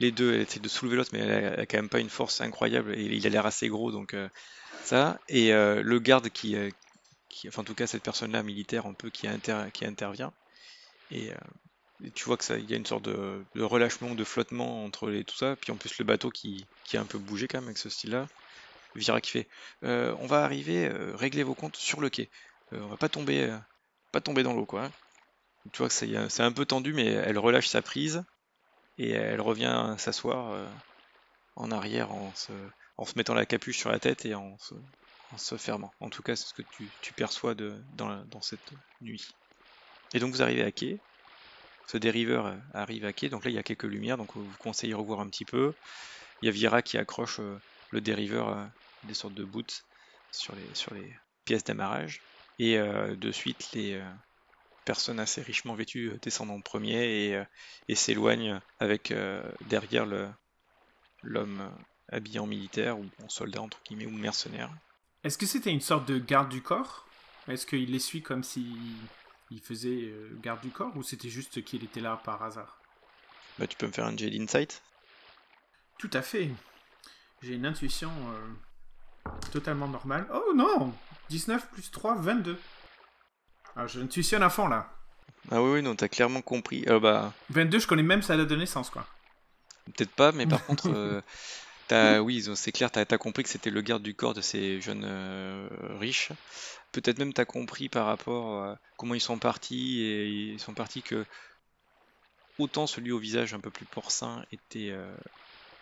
les 0.00 0.10
deux, 0.12 0.34
elle 0.34 0.40
essaie 0.42 0.60
de 0.60 0.68
soulever 0.68 0.96
l'autre, 0.96 1.10
mais 1.12 1.20
elle 1.20 1.60
a, 1.60 1.66
quand 1.66 1.78
même 1.78 1.88
pas 1.88 2.00
une 2.00 2.10
force 2.10 2.40
incroyable, 2.40 2.94
et 2.94 3.04
il 3.04 3.26
a 3.26 3.30
l'air 3.30 3.46
assez 3.46 3.68
gros, 3.68 3.92
donc 3.92 4.14
euh, 4.14 4.28
ça. 4.82 5.20
Et 5.28 5.52
euh, 5.52 5.82
le 5.82 5.98
garde 5.98 6.28
qui, 6.30 6.56
euh, 6.56 6.70
qui... 7.28 7.48
Enfin 7.48 7.62
en 7.62 7.64
tout 7.64 7.74
cas, 7.74 7.86
cette 7.86 8.02
personne-là, 8.02 8.42
militaire, 8.42 8.86
un 8.86 8.94
peu, 8.94 9.10
qui, 9.10 9.26
inter- 9.26 9.66
qui 9.72 9.84
intervient. 9.84 10.32
Et, 11.10 11.30
tu 12.14 12.24
vois 12.24 12.36
que 12.36 12.44
ça, 12.44 12.58
il 12.58 12.68
y 12.68 12.74
a 12.74 12.76
une 12.76 12.86
sorte 12.86 13.04
de, 13.04 13.44
relâchement, 13.56 14.14
de 14.14 14.24
flottement 14.24 14.84
entre 14.84 15.08
les 15.08 15.24
tout 15.24 15.36
ça, 15.36 15.56
puis 15.56 15.70
en 15.70 15.76
plus 15.76 15.96
le 15.98 16.04
bateau 16.04 16.28
qui, 16.30 16.66
qui 16.84 16.96
a 16.96 17.00
un 17.00 17.04
peu 17.04 17.18
bougé 17.18 17.46
quand 17.46 17.58
même 17.58 17.68
avec 17.68 17.78
ce 17.78 17.88
style-là. 17.88 18.26
Vira 18.96 19.20
qui 19.20 19.30
fait 19.30 19.48
on 19.82 20.26
va 20.26 20.44
arriver, 20.44 20.90
réglez 21.14 21.44
vos 21.44 21.54
comptes 21.54 21.76
sur 21.76 22.00
le 22.00 22.10
quai. 22.10 22.30
On 22.72 22.88
va 22.88 22.96
pas 22.96 23.08
tomber, 23.08 23.56
pas 24.12 24.20
tomber 24.20 24.42
dans 24.42 24.54
l'eau 24.54 24.66
quoi. 24.66 24.90
Tu 25.72 25.78
vois 25.78 25.88
que 25.88 25.94
c'est 25.94 26.42
un 26.42 26.52
peu 26.52 26.66
tendu, 26.66 26.92
mais 26.92 27.06
elle 27.06 27.38
relâche 27.38 27.68
sa 27.68 27.80
prise 27.80 28.24
et 28.98 29.10
elle 29.10 29.40
revient 29.40 29.94
s'asseoir 29.98 30.52
euh, 30.52 30.66
en 31.56 31.70
arrière 31.70 32.12
en 32.12 32.32
se, 32.34 32.52
mettant 33.16 33.34
la 33.34 33.46
capuche 33.46 33.78
sur 33.78 33.90
la 33.90 33.98
tête 33.98 34.24
et 34.24 34.34
en 34.34 34.58
se, 34.58 34.74
en 35.32 35.38
se 35.38 35.56
fermant. 35.56 35.92
En 36.00 36.10
tout 36.10 36.22
cas, 36.22 36.36
c'est 36.36 36.46
ce 36.46 36.54
que 36.54 36.62
tu, 37.00 37.12
perçois 37.14 37.54
dans, 37.54 38.40
cette 38.40 38.72
nuit. 39.00 39.34
Et 40.12 40.18
donc 40.18 40.32
vous 40.32 40.42
arrivez 40.42 40.62
à 40.62 40.70
quai. 40.70 40.98
Ce 41.86 41.98
dériveur 41.98 42.46
euh, 42.46 42.56
arrive 42.72 43.04
à 43.04 43.12
quai, 43.12 43.28
donc 43.28 43.44
là 43.44 43.50
il 43.50 43.54
y 43.54 43.58
a 43.58 43.62
quelques 43.62 43.84
lumières, 43.84 44.16
donc 44.16 44.34
vous 44.34 44.48
conseillez 44.58 44.92
de 44.92 44.98
revoir 44.98 45.20
un 45.20 45.28
petit 45.28 45.44
peu. 45.44 45.74
Il 46.40 46.46
y 46.46 46.48
a 46.48 46.52
Vira 46.52 46.82
qui 46.82 46.96
accroche 46.96 47.40
euh, 47.40 47.60
le 47.90 48.00
dériveur, 48.00 48.68
des 49.04 49.14
sortes 49.14 49.34
de 49.34 49.44
boots 49.44 49.84
sur 50.32 50.54
les 50.54 51.16
pièces 51.44 51.64
d'amarrage. 51.64 52.20
Et 52.58 52.76
de 52.76 53.32
suite, 53.32 53.70
les 53.72 54.00
personnes 54.84 55.20
assez 55.20 55.42
richement 55.42 55.74
vêtues 55.74 56.12
descendent 56.22 56.50
en 56.50 56.60
premier 56.60 57.44
et, 57.88 57.94
s'éloignent 57.94 58.60
avec 58.80 59.12
derrière 59.68 60.06
l'homme 61.22 61.70
habillé 62.10 62.38
en 62.38 62.46
militaire 62.46 62.98
ou 62.98 63.06
en 63.22 63.28
soldat 63.28 63.62
entre 63.62 63.80
guillemets 63.84 64.06
ou 64.06 64.10
mercenaire. 64.10 64.70
Est-ce 65.24 65.38
que 65.38 65.46
c'était 65.46 65.70
une 65.70 65.80
sorte 65.80 66.06
de 66.06 66.18
garde 66.18 66.50
du 66.50 66.62
corps? 66.62 67.06
Est-ce 67.48 67.66
qu'il 67.66 67.90
les 67.90 67.98
suit 67.98 68.22
comme 68.22 68.42
si 68.42 68.76
il 69.50 69.60
faisait 69.60 70.12
garde 70.42 70.60
du 70.60 70.70
corps 70.70 70.96
ou 70.96 71.02
c'était 71.02 71.30
juste 71.30 71.64
qu'il 71.64 71.84
était 71.84 72.00
là 72.00 72.20
par 72.24 72.42
hasard? 72.42 72.78
Bah 73.58 73.66
tu 73.66 73.76
peux 73.76 73.86
me 73.86 73.92
faire 73.92 74.06
un 74.06 74.16
jet 74.16 74.30
d'insight 74.30 74.82
Tout 75.98 76.10
à 76.12 76.22
fait. 76.22 76.50
J'ai 77.42 77.54
une 77.54 77.66
intuition 77.66 78.10
totalement 79.52 79.88
normale. 79.88 80.26
Oh 80.32 80.52
non 80.54 80.92
19 81.30 81.70
plus 81.70 81.90
3, 81.90 82.16
22. 82.16 82.58
Ah, 83.76 83.86
je 83.86 84.00
intuitionne 84.00 84.42
à 84.42 84.50
fond 84.50 84.68
là. 84.68 84.90
Ah 85.50 85.62
oui, 85.62 85.74
oui, 85.74 85.82
non, 85.82 85.94
t'as 85.94 86.08
clairement 86.08 86.42
compris. 86.42 86.84
Euh, 86.88 87.00
bah... 87.00 87.32
22, 87.50 87.78
je 87.78 87.86
connais 87.86 88.02
même 88.02 88.22
sa 88.22 88.36
date 88.36 88.48
de 88.48 88.56
naissance, 88.56 88.88
quoi. 88.88 89.06
Peut-être 89.86 90.12
pas, 90.12 90.32
mais 90.32 90.46
par 90.46 90.64
contre, 90.66 90.88
euh, 90.88 91.20
as, 91.90 92.22
oui, 92.22 92.44
c'est 92.54 92.72
clair, 92.72 92.90
t'as 92.90 93.02
as 93.02 93.18
compris 93.18 93.42
que 93.42 93.50
c'était 93.50 93.70
le 93.70 93.82
garde 93.82 94.02
du 94.02 94.14
corps 94.14 94.34
de 94.34 94.40
ces 94.40 94.80
jeunes 94.80 95.04
euh, 95.04 95.68
riches. 95.98 96.30
Peut-être 96.92 97.18
même 97.18 97.32
t'as 97.32 97.44
compris 97.44 97.88
par 97.88 98.06
rapport 98.06 98.62
à 98.62 98.78
comment 98.96 99.14
ils 99.14 99.20
sont 99.20 99.38
partis, 99.38 100.00
et 100.00 100.26
ils 100.28 100.60
sont 100.60 100.74
partis 100.74 101.02
que 101.02 101.26
autant 102.58 102.86
celui 102.86 103.10
au 103.10 103.18
visage 103.18 103.52
un 103.52 103.60
peu 103.60 103.70
plus 103.70 103.84
porcin 103.84 104.44
était 104.52 104.96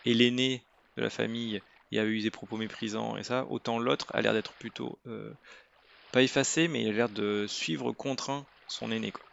l'aîné 0.05 0.63
de 0.97 1.03
la 1.03 1.11
famille 1.11 1.61
et 1.91 1.99
avait 1.99 2.09
eu 2.09 2.21
des 2.21 2.31
propos 2.31 2.57
méprisants 2.57 3.15
et 3.15 3.23
ça, 3.23 3.45
autant 3.45 3.77
l'autre 3.77 4.07
a 4.15 4.21
l'air 4.21 4.33
d'être 4.33 4.53
plutôt 4.53 4.97
pas 6.13 6.21
effacé, 6.21 6.69
mais 6.69 6.83
il 6.83 6.89
a 6.89 6.91
l'air 6.91 7.09
de 7.09 7.45
suivre 7.47 7.91
contraint 7.91 8.45
son 8.67 8.91
aîné. 8.91 9.11
Quoi. 9.11 9.25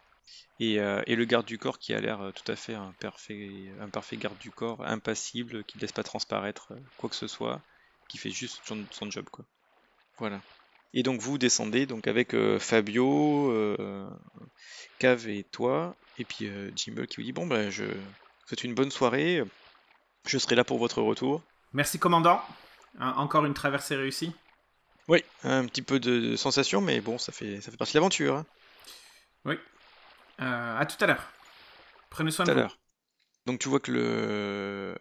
Et, 0.59 0.79
euh, 0.79 1.01
et, 1.05 1.15
le 1.15 1.25
garde 1.25 1.45
du 1.45 1.57
corps 1.57 1.79
qui 1.79 1.93
a 1.93 2.01
l'air 2.01 2.21
euh, 2.21 2.31
tout 2.31 2.51
à 2.51 2.55
fait 2.55 2.73
un 2.73 2.93
parfait, 2.99 3.49
un 3.79 3.87
parfait 3.87 4.17
garde 4.17 4.37
du 4.39 4.51
corps, 4.51 4.83
impassible, 4.85 5.63
qui 5.63 5.77
ne 5.77 5.81
laisse 5.81 5.91
pas 5.91 6.03
transparaître 6.03 6.73
quoi 6.97 7.09
que 7.09 7.15
ce 7.15 7.27
soit, 7.27 7.61
qui 8.09 8.17
fait 8.17 8.31
juste 8.31 8.61
son, 8.65 9.11
job. 9.11 9.25
Quoi. 9.31 9.45
Voilà. 10.17 10.41
Et 10.93 11.03
donc 11.03 11.21
vous 11.21 11.37
descendez 11.37 11.85
donc 11.85 12.07
avec 12.07 12.35
Fabio, 12.59 13.53
Cave 14.99 15.29
et 15.29 15.43
toi, 15.43 15.95
et 16.17 16.25
puis 16.25 16.51
Jimble 16.75 17.07
qui 17.07 17.17
vous 17.17 17.23
dit 17.23 17.31
bon 17.31 17.47
ben 17.47 17.69
je 17.69 17.85
souhaite 18.45 18.65
une 18.65 18.73
bonne 18.73 18.91
soirée, 18.91 19.41
je 20.27 20.37
serai 20.37 20.55
là 20.55 20.65
pour 20.65 20.79
votre 20.79 21.01
retour. 21.01 21.41
Merci, 21.71 21.97
commandant. 21.97 22.41
encore 22.99 23.45
une 23.45 23.53
traversée 23.53 23.95
réussie. 23.95 24.33
Oui, 25.11 25.25
un 25.43 25.65
petit 25.65 25.81
peu 25.81 25.99
de, 25.99 26.37
sensation, 26.37 26.79
mais 26.79 27.01
bon, 27.01 27.17
ça 27.17 27.33
fait, 27.33 27.59
ça 27.59 27.69
fait 27.69 27.75
partie 27.75 27.91
de 27.91 27.97
l'aventure. 27.97 28.37
Hein. 28.37 28.45
Oui. 29.43 29.55
Euh, 30.39 30.77
à 30.77 30.85
tout 30.85 30.95
à 31.03 31.07
l'heure. 31.07 31.27
Prenez 32.09 32.31
soin 32.31 32.45
de 32.45 32.53
vous. 32.53 32.57
l'heure. 32.59 32.79
Donc 33.45 33.59
tu 33.59 33.67
vois 33.67 33.81
que 33.81 33.91
le 33.91 34.95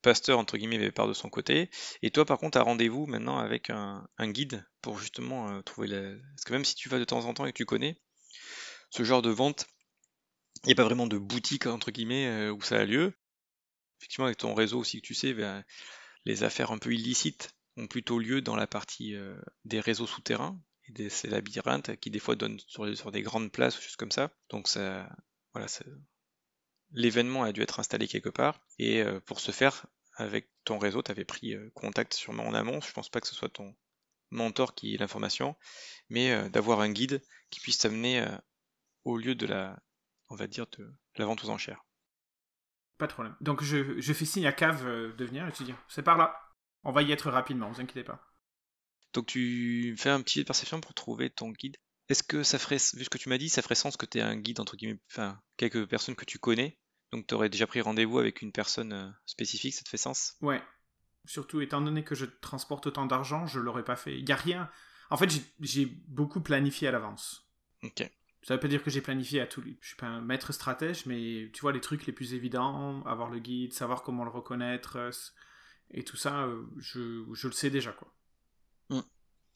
pasteur, 0.00 0.38
entre 0.38 0.56
guillemets, 0.56 0.90
part 0.90 1.08
de 1.08 1.12
son 1.12 1.28
côté. 1.28 1.68
Et 2.00 2.10
toi, 2.10 2.24
par 2.24 2.38
contre, 2.38 2.56
as 2.56 2.62
rendez-vous 2.62 3.04
maintenant 3.04 3.36
avec 3.36 3.68
un, 3.68 4.08
guide 4.18 4.66
pour 4.80 4.98
justement 4.98 5.50
euh, 5.50 5.60
trouver 5.60 5.88
la... 5.88 6.00
Parce 6.00 6.44
que 6.46 6.54
même 6.54 6.64
si 6.64 6.74
tu 6.74 6.88
vas 6.88 6.98
de 6.98 7.04
temps 7.04 7.26
en 7.26 7.34
temps 7.34 7.44
et 7.44 7.52
que 7.52 7.58
tu 7.58 7.66
connais, 7.66 8.00
ce 8.88 9.04
genre 9.04 9.20
de 9.20 9.28
vente, 9.28 9.66
il 10.62 10.68
n'y 10.68 10.72
a 10.72 10.76
pas 10.76 10.84
vraiment 10.84 11.06
de 11.06 11.18
boutique, 11.18 11.66
entre 11.66 11.90
guillemets, 11.90 12.28
euh, 12.28 12.50
où 12.50 12.62
ça 12.62 12.76
a 12.76 12.86
lieu 12.86 13.12
effectivement, 14.00 14.24
avec 14.24 14.38
ton 14.38 14.54
réseau 14.54 14.78
aussi 14.78 15.02
que 15.02 15.06
tu 15.06 15.14
sais, 15.14 15.36
les 16.24 16.44
affaires 16.44 16.72
un 16.72 16.78
peu 16.78 16.92
illicites 16.92 17.53
ont 17.76 17.86
plutôt 17.86 18.18
lieu 18.18 18.40
dans 18.40 18.56
la 18.56 18.66
partie 18.66 19.14
euh, 19.14 19.36
des 19.64 19.80
réseaux 19.80 20.06
souterrains 20.06 20.60
et 20.84 20.92
des 20.92 21.08
ces 21.08 21.28
labyrinthes 21.28 21.96
qui 21.96 22.10
des 22.10 22.18
fois 22.18 22.36
donnent 22.36 22.58
sur, 22.66 23.10
des 23.10 23.22
grandes 23.22 23.50
places 23.50 23.78
ou 23.78 23.82
choses 23.82 23.96
comme 23.96 24.12
ça. 24.12 24.30
Donc 24.50 24.68
ça, 24.68 25.08
voilà, 25.52 25.66
l'événement 26.92 27.42
a 27.42 27.52
dû 27.52 27.62
être 27.62 27.80
installé 27.80 28.06
quelque 28.06 28.28
part. 28.28 28.60
Et 28.78 29.02
euh, 29.02 29.20
pour 29.20 29.40
ce 29.40 29.50
faire, 29.50 29.86
avec 30.16 30.50
ton 30.64 30.78
réseau, 30.78 31.02
tu 31.02 31.10
avais 31.10 31.24
pris 31.24 31.54
euh, 31.54 31.70
contact 31.74 32.14
sûrement 32.14 32.46
en 32.46 32.54
amont. 32.54 32.80
Je 32.80 32.92
pense 32.92 33.08
pas 33.08 33.20
que 33.20 33.26
ce 33.26 33.34
soit 33.34 33.48
ton 33.48 33.74
mentor 34.30 34.74
qui 34.74 34.94
ait 34.94 34.98
l'information, 34.98 35.56
mais 36.08 36.50
d'avoir 36.50 36.80
un 36.80 36.90
guide 36.90 37.22
qui 37.50 37.60
puisse 37.60 37.78
t'amener 37.78 38.26
au 39.04 39.16
lieu 39.16 39.36
de 39.36 39.46
la, 39.46 39.78
on 40.28 40.34
va 40.34 40.48
dire, 40.48 40.66
de 40.66 40.92
la 41.16 41.24
vente 41.24 41.44
aux 41.44 41.50
enchères. 41.50 41.84
Pas 42.98 43.06
de 43.06 43.12
problème. 43.12 43.36
Donc 43.40 43.62
je, 43.62 44.00
fais 44.00 44.24
signe 44.24 44.46
à 44.46 44.52
Cave 44.52 44.84
de 44.84 45.24
venir 45.24 45.46
et 45.46 45.52
tu 45.52 45.62
dis 45.62 45.74
c'est 45.86 46.02
par 46.02 46.16
là. 46.16 46.43
On 46.84 46.92
va 46.92 47.02
y 47.02 47.12
être 47.12 47.30
rapidement, 47.30 47.70
vous 47.70 47.80
inquiétez 47.80 48.04
pas. 48.04 48.20
Donc 49.12 49.26
tu 49.26 49.94
fais 49.96 50.10
un 50.10 50.20
petit 50.22 50.40
de 50.40 50.44
perception 50.44 50.80
pour 50.80 50.94
trouver 50.94 51.30
ton 51.30 51.50
guide. 51.50 51.76
Est-ce 52.08 52.22
que 52.22 52.42
ça 52.42 52.58
ferait, 52.58 52.76
vu 52.76 53.04
ce 53.04 53.10
que 53.10 53.18
tu 53.18 53.28
m'as 53.28 53.38
dit, 53.38 53.48
ça 53.48 53.62
ferait 53.62 53.74
sens 53.74 53.96
que 53.96 54.06
tu 54.06 54.18
es 54.18 54.20
un 54.20 54.36
guide 54.36 54.60
entre 54.60 54.76
guillemets, 54.76 55.00
enfin 55.10 55.40
quelques 55.56 55.86
personnes 55.86 56.16
que 56.16 56.26
tu 56.26 56.38
connais, 56.38 56.78
donc 57.12 57.26
tu 57.26 57.34
aurais 57.34 57.48
déjà 57.48 57.66
pris 57.66 57.80
rendez-vous 57.80 58.18
avec 58.18 58.42
une 58.42 58.52
personne 58.52 58.92
euh, 58.92 59.08
spécifique, 59.24 59.74
ça 59.74 59.82
te 59.82 59.88
fait 59.88 59.96
sens? 59.96 60.34
Ouais. 60.40 60.62
Surtout 61.26 61.62
étant 61.62 61.80
donné 61.80 62.04
que 62.04 62.14
je 62.14 62.26
transporte 62.26 62.86
autant 62.86 63.06
d'argent, 63.06 63.46
je 63.46 63.58
l'aurais 63.58 63.84
pas 63.84 63.96
fait. 63.96 64.18
Il 64.18 64.30
a 64.30 64.36
rien. 64.36 64.68
En 65.10 65.16
fait, 65.16 65.30
j'ai 65.60 65.86
beaucoup 66.08 66.42
planifié 66.42 66.88
à 66.88 66.90
l'avance. 66.90 67.48
Ok. 67.82 68.10
Ça 68.42 68.54
veut 68.54 68.60
pas 68.60 68.68
dire 68.68 68.82
que 68.82 68.90
j'ai 68.90 69.00
planifié 69.00 69.40
à 69.40 69.46
tout. 69.46 69.62
Je 69.80 69.86
suis 69.86 69.96
pas 69.96 70.06
un 70.06 70.20
maître 70.20 70.52
stratège, 70.52 71.06
mais 71.06 71.50
tu 71.54 71.62
vois 71.62 71.72
les 71.72 71.80
trucs 71.80 72.04
les 72.04 72.12
plus 72.12 72.34
évidents, 72.34 73.02
avoir 73.04 73.30
le 73.30 73.38
guide, 73.38 73.72
savoir 73.72 74.02
comment 74.02 74.24
le 74.24 74.30
reconnaître, 74.30 74.96
euh, 74.96 75.10
et 75.94 76.04
tout 76.04 76.16
ça, 76.16 76.44
euh, 76.44 76.66
je, 76.78 77.24
je 77.32 77.46
le 77.46 77.52
sais 77.52 77.70
déjà 77.70 77.92
quoi. 77.92 78.14
Hmm. 78.90 79.00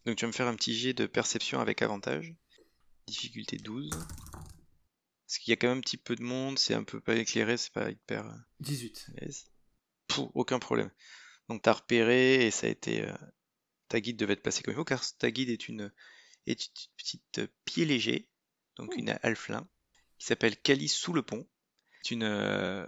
Donc 0.06 0.16
tu 0.16 0.24
vas 0.24 0.28
me 0.28 0.32
faire 0.32 0.46
un 0.46 0.54
petit 0.54 0.74
jet 0.74 0.94
de 0.94 1.06
perception 1.06 1.60
avec 1.60 1.82
avantage. 1.82 2.34
Difficulté 3.06 3.56
12. 3.56 3.90
Parce 3.90 5.38
qu'il 5.38 5.50
y 5.50 5.52
a 5.52 5.56
quand 5.56 5.68
même 5.68 5.78
un 5.78 5.82
petit 5.82 5.98
peu 5.98 6.16
de 6.16 6.22
monde, 6.22 6.58
c'est 6.58 6.74
un 6.74 6.84
peu 6.84 7.00
pas 7.00 7.16
éclairé, 7.16 7.56
c'est 7.56 7.72
pas 7.72 7.90
hyper. 7.90 8.24
18. 8.60 9.10
Euh, 9.22 10.26
aucun 10.34 10.58
problème. 10.58 10.90
Donc 11.48 11.62
t'as 11.62 11.72
repéré 11.74 12.46
et 12.46 12.50
ça 12.50 12.66
a 12.66 12.70
été. 12.70 13.06
ta 13.88 14.00
guide 14.00 14.16
devait 14.16 14.32
être 14.32 14.42
placée 14.42 14.62
comme 14.62 14.72
il 14.72 14.76
faut 14.76 14.84
car 14.84 15.04
ta 15.18 15.30
guide 15.30 15.50
est 15.50 15.68
une, 15.68 15.92
est 16.46 16.64
une 16.64 16.72
petite 16.96 17.40
pied 17.64 17.84
léger 17.84 18.28
donc 18.78 18.96
une 18.96 19.18
alflin, 19.22 19.68
qui 20.18 20.26
s'appelle 20.26 20.56
Calice 20.56 20.96
sous 20.96 21.12
le 21.12 21.22
pont. 21.22 21.46
C'est 22.02 22.14
une, 22.14 22.22
euh, 22.22 22.86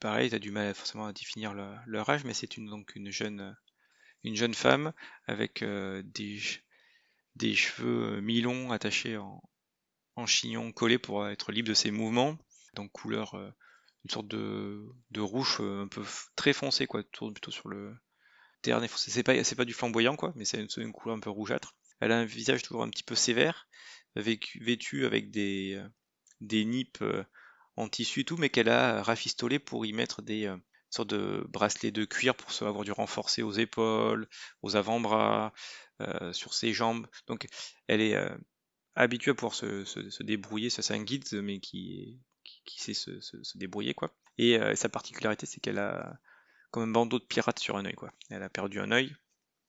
pareil, 0.00 0.30
tu 0.30 0.36
as 0.36 0.38
du 0.38 0.50
mal 0.50 0.74
forcément 0.74 1.06
à 1.06 1.12
définir 1.12 1.54
leur 1.86 2.10
âge, 2.10 2.24
mais 2.24 2.34
c'est 2.34 2.56
une, 2.56 2.66
donc 2.66 2.94
une 2.96 3.10
jeune, 3.10 3.56
une 4.24 4.36
jeune 4.36 4.54
femme 4.54 4.92
avec 5.26 5.62
euh, 5.62 6.02
des, 6.04 6.40
des 7.36 7.54
cheveux 7.54 8.20
mi-longs 8.20 8.70
attachés 8.72 9.16
en, 9.16 9.42
chignon 10.26 10.72
collé 10.72 10.98
pour 10.98 11.28
être 11.28 11.52
libre 11.52 11.68
de 11.68 11.74
ses 11.74 11.90
mouvements, 11.90 12.38
donc 12.74 12.90
couleur, 12.90 13.34
euh, 13.34 13.50
une 14.04 14.10
sorte 14.10 14.28
de, 14.28 14.82
de 15.10 15.20
rouge 15.20 15.60
un 15.60 15.88
peu 15.88 16.02
très 16.36 16.54
foncé, 16.54 16.86
quoi, 16.86 17.02
tourne 17.04 17.34
plutôt 17.34 17.50
sur 17.50 17.68
le 17.68 17.94
terrain 18.62 18.86
foncé. 18.88 19.10
C'est 19.10 19.22
pas, 19.22 19.42
c'est 19.44 19.56
pas 19.56 19.64
du 19.64 19.74
flamboyant, 19.74 20.16
quoi, 20.16 20.32
mais 20.36 20.44
c'est 20.44 20.66
une, 20.76 20.92
couleur 20.92 21.16
un 21.16 21.20
peu 21.20 21.30
rougeâtre. 21.30 21.74
Elle 22.00 22.12
a 22.12 22.18
un 22.18 22.24
visage 22.24 22.62
toujours 22.62 22.82
un 22.82 22.90
petit 22.90 23.02
peu 23.02 23.14
sévère, 23.14 23.68
vêtue 24.16 25.04
avec 25.04 25.30
des, 25.30 25.74
euh, 25.76 25.88
des 26.40 26.64
nippes 26.64 27.02
euh, 27.02 27.24
en 27.76 27.88
tissu 27.88 28.20
et 28.20 28.24
tout, 28.24 28.36
mais 28.36 28.50
qu'elle 28.50 28.68
a 28.68 29.02
rafistolé 29.02 29.58
pour 29.58 29.86
y 29.86 29.92
mettre 29.92 30.22
des 30.22 30.46
euh, 30.46 30.56
sortes 30.90 31.10
de 31.10 31.44
bracelets 31.48 31.90
de 31.90 32.04
cuir 32.04 32.34
pour 32.34 32.50
avoir 32.66 32.84
du 32.84 32.92
renforcé 32.92 33.42
aux 33.42 33.52
épaules, 33.52 34.28
aux 34.62 34.76
avant-bras, 34.76 35.52
sur 36.32 36.52
ses 36.52 36.74
jambes. 36.74 37.06
Donc 37.26 37.46
elle 37.86 38.02
est 38.02 38.14
habituée 38.94 39.30
à 39.30 39.34
pouvoir 39.34 39.54
se, 39.54 39.84
se, 39.84 40.22
débrouiller. 40.22 40.68
Ça, 40.68 40.82
c'est 40.82 40.92
un 40.92 41.02
guide, 41.02 41.24
mais 41.42 41.58
qui, 41.58 42.20
qui, 42.44 42.82
sait 42.82 42.92
se, 42.92 43.18
se, 43.20 43.58
débrouiller, 43.58 43.94
quoi. 43.94 44.14
Et 44.36 44.58
sa 44.74 44.90
particularité, 44.90 45.46
c'est 45.46 45.60
qu'elle 45.60 45.78
a 45.78 46.18
comme 46.70 46.82
un 46.82 46.92
bandeau 46.92 47.18
de 47.18 47.24
pirate 47.24 47.58
sur 47.58 47.78
un 47.78 47.86
œil, 47.86 47.94
quoi. 47.94 48.12
Elle 48.28 48.42
a 48.42 48.50
perdu 48.50 48.78
un 48.78 48.92
œil, 48.92 49.16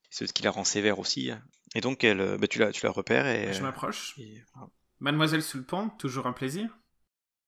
c'est 0.10 0.28
ce 0.28 0.34
qui 0.34 0.44
la 0.44 0.52
rend 0.52 0.64
sévère 0.64 1.00
aussi. 1.00 1.32
Hein. 1.32 1.42
Et 1.76 1.82
donc, 1.82 2.04
elle, 2.04 2.22
euh, 2.22 2.38
bah, 2.38 2.48
tu, 2.48 2.60
la, 2.60 2.72
tu 2.72 2.86
la 2.86 2.92
repères 2.92 3.28
et... 3.28 3.54
Je 3.54 3.62
m'approche. 3.62 4.20
Mademoiselle 5.00 5.44
sous 5.44 5.58
le 5.58 5.64
pont, 5.64 5.90
toujours 5.90 6.28
un 6.28 6.34
plaisir. 6.34 6.70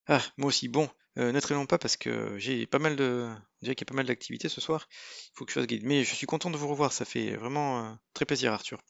Ah, 0.09 0.21
moi 0.35 0.49
aussi. 0.49 0.67
Bon, 0.67 0.89
euh, 1.17 1.31
ne 1.31 1.39
traînons 1.39 1.65
pas 1.65 1.77
parce 1.77 1.95
que 1.95 2.37
j'ai 2.37 2.65
pas 2.65 2.79
mal 2.79 2.97
de... 2.97 3.29
On 3.31 3.63
dirait 3.63 3.75
qu'il 3.75 3.85
y 3.85 3.89
a 3.89 3.91
pas 3.91 3.95
mal 3.95 4.05
d'activités 4.05 4.49
ce 4.49 4.59
soir. 4.59 4.89
Il 4.91 5.31
faut 5.35 5.45
que 5.45 5.51
je 5.51 5.59
fasse 5.59 5.67
guide. 5.67 5.85
Mais 5.85 6.03
je 6.03 6.13
suis 6.13 6.27
content 6.27 6.49
de 6.49 6.57
vous 6.57 6.67
revoir. 6.67 6.91
Ça 6.91 7.05
fait 7.05 7.35
vraiment 7.35 7.85
euh, 7.85 7.93
très 8.13 8.25
plaisir, 8.25 8.51
Arthur. 8.51 8.81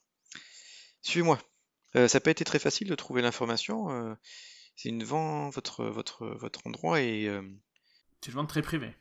Suivez-moi. 1.02 1.38
ça 1.94 2.08
n'a 2.12 2.20
pas 2.20 2.30
été 2.32 2.44
très 2.44 2.58
facile 2.58 2.88
de 2.88 2.94
trouver 2.96 3.22
l'information. 3.22 4.16
c'est 4.76 4.90
une 4.90 5.04
vent 5.04 5.48
votre, 5.48 5.84
votre, 5.84 6.26
votre 6.26 6.66
endroit 6.66 7.00
et... 7.00 7.30
C'est 8.20 8.30
une 8.30 8.36
vente 8.36 8.50
très 8.50 8.60
privée. 8.60 8.94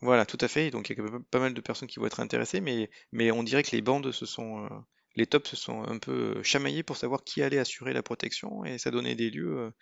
Voilà, 0.00 0.26
tout 0.26 0.38
à 0.40 0.48
fait. 0.48 0.70
Donc 0.70 0.90
il 0.90 0.98
y 0.98 1.00
a 1.00 1.20
pas 1.30 1.40
mal 1.40 1.54
de 1.54 1.60
personnes 1.60 1.88
qui 1.88 1.98
vont 1.98 2.06
être 2.06 2.20
intéressées, 2.20 2.60
mais, 2.60 2.90
mais 3.12 3.30
on 3.30 3.42
dirait 3.42 3.62
que 3.62 3.74
les 3.74 3.82
bandes 3.82 4.12
se 4.12 4.26
sont, 4.26 4.64
euh, 4.64 4.68
les 5.16 5.26
tops 5.26 5.50
se 5.50 5.56
sont 5.56 5.82
un 5.82 5.98
peu 5.98 6.36
euh, 6.36 6.42
chamaillés 6.42 6.82
pour 6.82 6.96
savoir 6.96 7.24
qui 7.24 7.42
allait 7.42 7.58
assurer 7.58 7.92
la 7.92 8.02
protection 8.02 8.64
et 8.64 8.78
ça 8.78 8.90
donnait 8.90 9.16
des 9.16 9.30
lieux. 9.30 9.72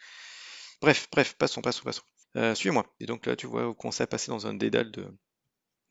Euh. 0.77 0.87
Bref, 0.87 1.09
bref, 1.13 1.35
passons, 1.35 1.63
passons, 1.63 1.85
passons. 1.85 2.55
Suivez-moi. 2.55 2.87
Et 3.01 3.07
donc 3.07 3.27
là, 3.27 3.37
tu 3.37 3.47
vois, 3.47 3.67
vous 3.67 3.75
commencez 3.75 4.03
à 4.03 4.07
passer 4.07 4.31
dans 4.31 4.47
un 4.47 4.55
dédale 4.55 4.91
de. 4.91 5.07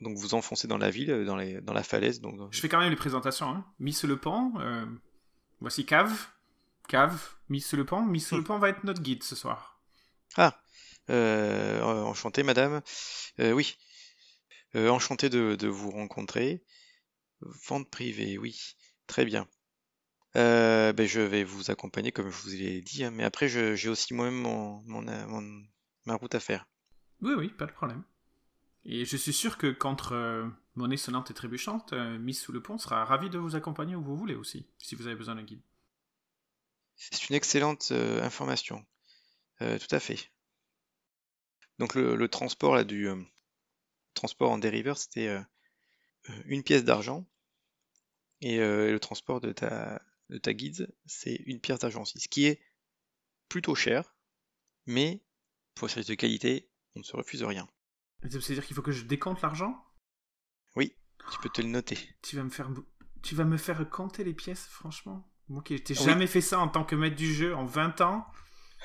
Donc 0.02 0.18
vous 0.18 0.34
enfoncez 0.34 0.68
dans 0.68 0.78
la 0.78 0.90
ville, 0.90 1.26
dans, 1.26 1.38
les, 1.38 1.62
dans 1.62 1.74
la 1.74 1.84
falaise. 1.84 2.22
Donc... 2.22 2.54
Je 2.54 2.60
fais 2.60 2.70
quand 2.70 2.80
même 2.80 2.90
les 2.90 2.96
présentations. 2.96 3.50
Hein. 3.50 3.66
Miss 3.80 4.04
Le 4.04 4.18
Pan, 4.18 4.54
voici 5.60 5.86
Cave, 5.86 6.28
cave, 6.88 7.36
mise 7.50 7.66
sous 7.66 7.78
le 7.78 7.86
pont. 7.86 8.06
Mise 8.06 8.28
sous 8.28 8.38
le 8.38 8.44
pont 8.44 8.58
va 8.60 8.70
être 8.70 8.84
notre 8.84 9.02
guide 9.02 9.24
ce 9.24 9.36
soir. 9.36 9.82
Ah, 10.38 10.62
euh, 11.10 11.82
enchanté, 11.82 12.44
madame. 12.44 12.82
Euh, 13.40 13.52
oui, 13.52 13.78
euh, 14.76 14.90
enchanté 14.90 15.30
de, 15.30 15.56
de 15.56 15.68
vous 15.68 15.92
rencontrer. 15.92 16.64
Vente 17.42 17.90
privée, 17.90 18.38
oui, 18.38 18.76
très 19.08 19.26
bien. 19.26 19.48
Euh, 20.36 20.92
ben, 20.92 21.08
je 21.08 21.22
vais 21.22 21.44
vous 21.44 21.72
accompagner 21.72 22.12
comme 22.12 22.30
je 22.30 22.36
vous 22.42 22.50
l'ai 22.50 22.82
dit, 22.82 23.06
hein, 23.06 23.12
mais 23.12 23.24
après 23.24 23.48
j'ai 23.48 23.90
aussi 23.90 24.14
moi-même 24.14 24.36
mon, 24.42 24.82
mon- 24.86 25.08
euh, 25.08 25.28
mon- 25.28 25.64
ma 26.06 26.16
route 26.16 26.36
à 26.36 26.40
faire. 26.40 26.68
Oui, 27.22 27.34
oui, 27.38 27.50
pas 27.50 27.66
de 27.66 27.72
problème. 27.72 28.04
Et 28.86 29.06
je 29.06 29.18
suis 29.18 29.34
sûr 29.34 29.58
que 29.58 29.72
contre 29.72 30.12
euh, 30.14 30.48
monnaie 30.76 30.98
sonnante 30.98 31.32
et 31.32 31.34
trébuchante, 31.34 31.94
euh, 31.94 32.18
mise 32.20 32.40
sous 32.40 32.52
le 32.52 32.62
pont 32.62 32.78
sera 32.78 33.06
ravi 33.06 33.30
de 33.30 33.38
vous 33.38 33.56
accompagner 33.56 33.96
où 33.96 34.04
vous 34.04 34.18
voulez 34.18 34.36
aussi, 34.36 34.68
si 34.78 34.96
vous 34.96 35.08
avez 35.08 35.16
besoin 35.16 35.36
d'un 35.36 35.44
guide. 35.44 35.62
C'est 36.98 37.30
une 37.30 37.36
excellente 37.36 37.92
information. 38.22 38.86
Tout 39.60 39.92
à 39.92 40.00
fait. 40.00 40.32
Donc 41.80 41.96
le, 41.96 42.16
le 42.16 42.28
transport 42.28 42.76
là, 42.76 42.84
du 42.84 43.08
transport 44.14 44.52
en 44.52 44.58
dériveur, 44.58 44.98
c'était 44.98 45.38
une 46.46 46.64
pièce 46.64 46.84
d'argent 46.84 47.26
et 48.42 48.60
euh, 48.60 48.92
le 48.92 49.00
transport 49.00 49.42
de 49.42 49.52
ta, 49.52 50.02
de 50.30 50.38
ta 50.38 50.54
guide, 50.54 50.94
c'est 51.06 51.36
une 51.46 51.60
pièce 51.60 51.80
d'argent 51.80 52.02
aussi. 52.04 52.20
Ce 52.20 52.28
qui 52.28 52.46
est 52.46 52.60
plutôt 53.50 53.76
cher, 53.76 54.16
mais 54.86 55.24
pour 55.76 55.86
un 55.86 55.90
service 55.90 56.08
de 56.08 56.16
qualité, 56.16 56.70
on 56.96 57.00
ne 57.00 57.04
se 57.04 57.16
refuse 57.16 57.44
rien. 57.44 57.68
C'est-à-dire 58.24 58.66
qu'il 58.66 58.76
faut 58.76 58.82
que 58.82 58.92
je 58.92 59.04
décompte 59.06 59.42
l'argent? 59.42 59.76
Oui, 60.76 60.96
tu 61.32 61.38
peux 61.40 61.50
te 61.50 61.62
le 61.62 61.68
noter. 61.68 61.98
Tu 62.24 62.36
vas 62.36 62.44
me 62.44 62.50
faire, 62.50 62.70
tu 63.22 63.36
vas 63.36 63.44
me 63.46 63.58
faire 63.58 63.88
compter 63.90 64.24
les 64.24 64.34
pièces, 64.34 64.66
franchement? 64.68 65.32
Moi 65.48 65.62
qui 65.64 65.74
n'ai 65.76 65.82
Oui. 65.90 65.96
jamais 65.96 66.28
fait 66.28 66.42
ça 66.42 66.60
en 66.60 66.68
tant 66.68 66.84
que 66.84 66.96
maître 66.96 67.16
du 67.16 67.32
jeu 67.34 67.56
en 67.56 67.66
20 67.66 68.02
ans. 68.02 68.26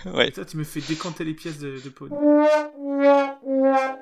Ouais. 0.07 0.29
Et 0.29 0.33
toi, 0.33 0.44
tu 0.46 0.57
me 0.57 0.64
fais 0.64 0.81
décompter 0.81 1.24
les 1.24 1.35
pièces 1.35 1.59
de, 1.59 1.79
de 1.79 1.88
Pony. 1.90 2.14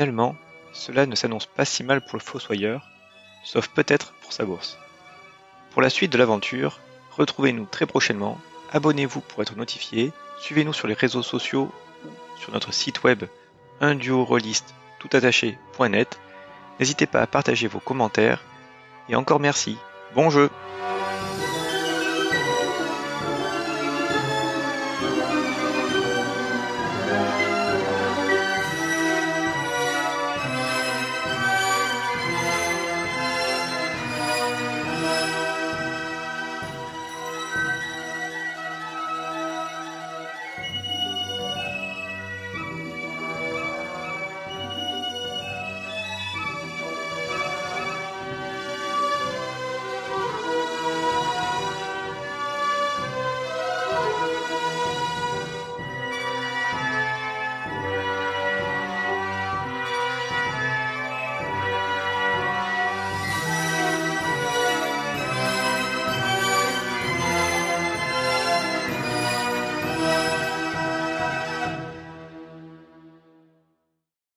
Finalement, 0.00 0.34
cela 0.72 1.04
ne 1.04 1.14
s'annonce 1.14 1.44
pas 1.44 1.66
si 1.66 1.84
mal 1.84 2.00
pour 2.00 2.16
le 2.16 2.24
fossoyeur, 2.24 2.88
sauf 3.44 3.68
peut-être 3.68 4.14
pour 4.22 4.32
sa 4.32 4.46
bourse. 4.46 4.78
Pour 5.72 5.82
la 5.82 5.90
suite 5.90 6.10
de 6.10 6.16
l'aventure, 6.16 6.80
retrouvez-nous 7.18 7.66
très 7.66 7.84
prochainement, 7.84 8.38
abonnez-vous 8.72 9.20
pour 9.20 9.42
être 9.42 9.56
notifié, 9.56 10.10
suivez-nous 10.38 10.72
sur 10.72 10.88
les 10.88 10.94
réseaux 10.94 11.22
sociaux 11.22 11.70
ou 12.06 12.40
sur 12.40 12.50
notre 12.50 12.72
site 12.72 13.04
web 13.04 13.24
unduorolist 13.82 14.74
toutattaché.net. 15.00 16.18
N'hésitez 16.78 17.04
pas 17.04 17.20
à 17.20 17.26
partager 17.26 17.68
vos 17.68 17.78
commentaires 17.78 18.42
et 19.10 19.16
encore 19.16 19.38
merci. 19.38 19.76
Bon 20.14 20.30
jeu 20.30 20.48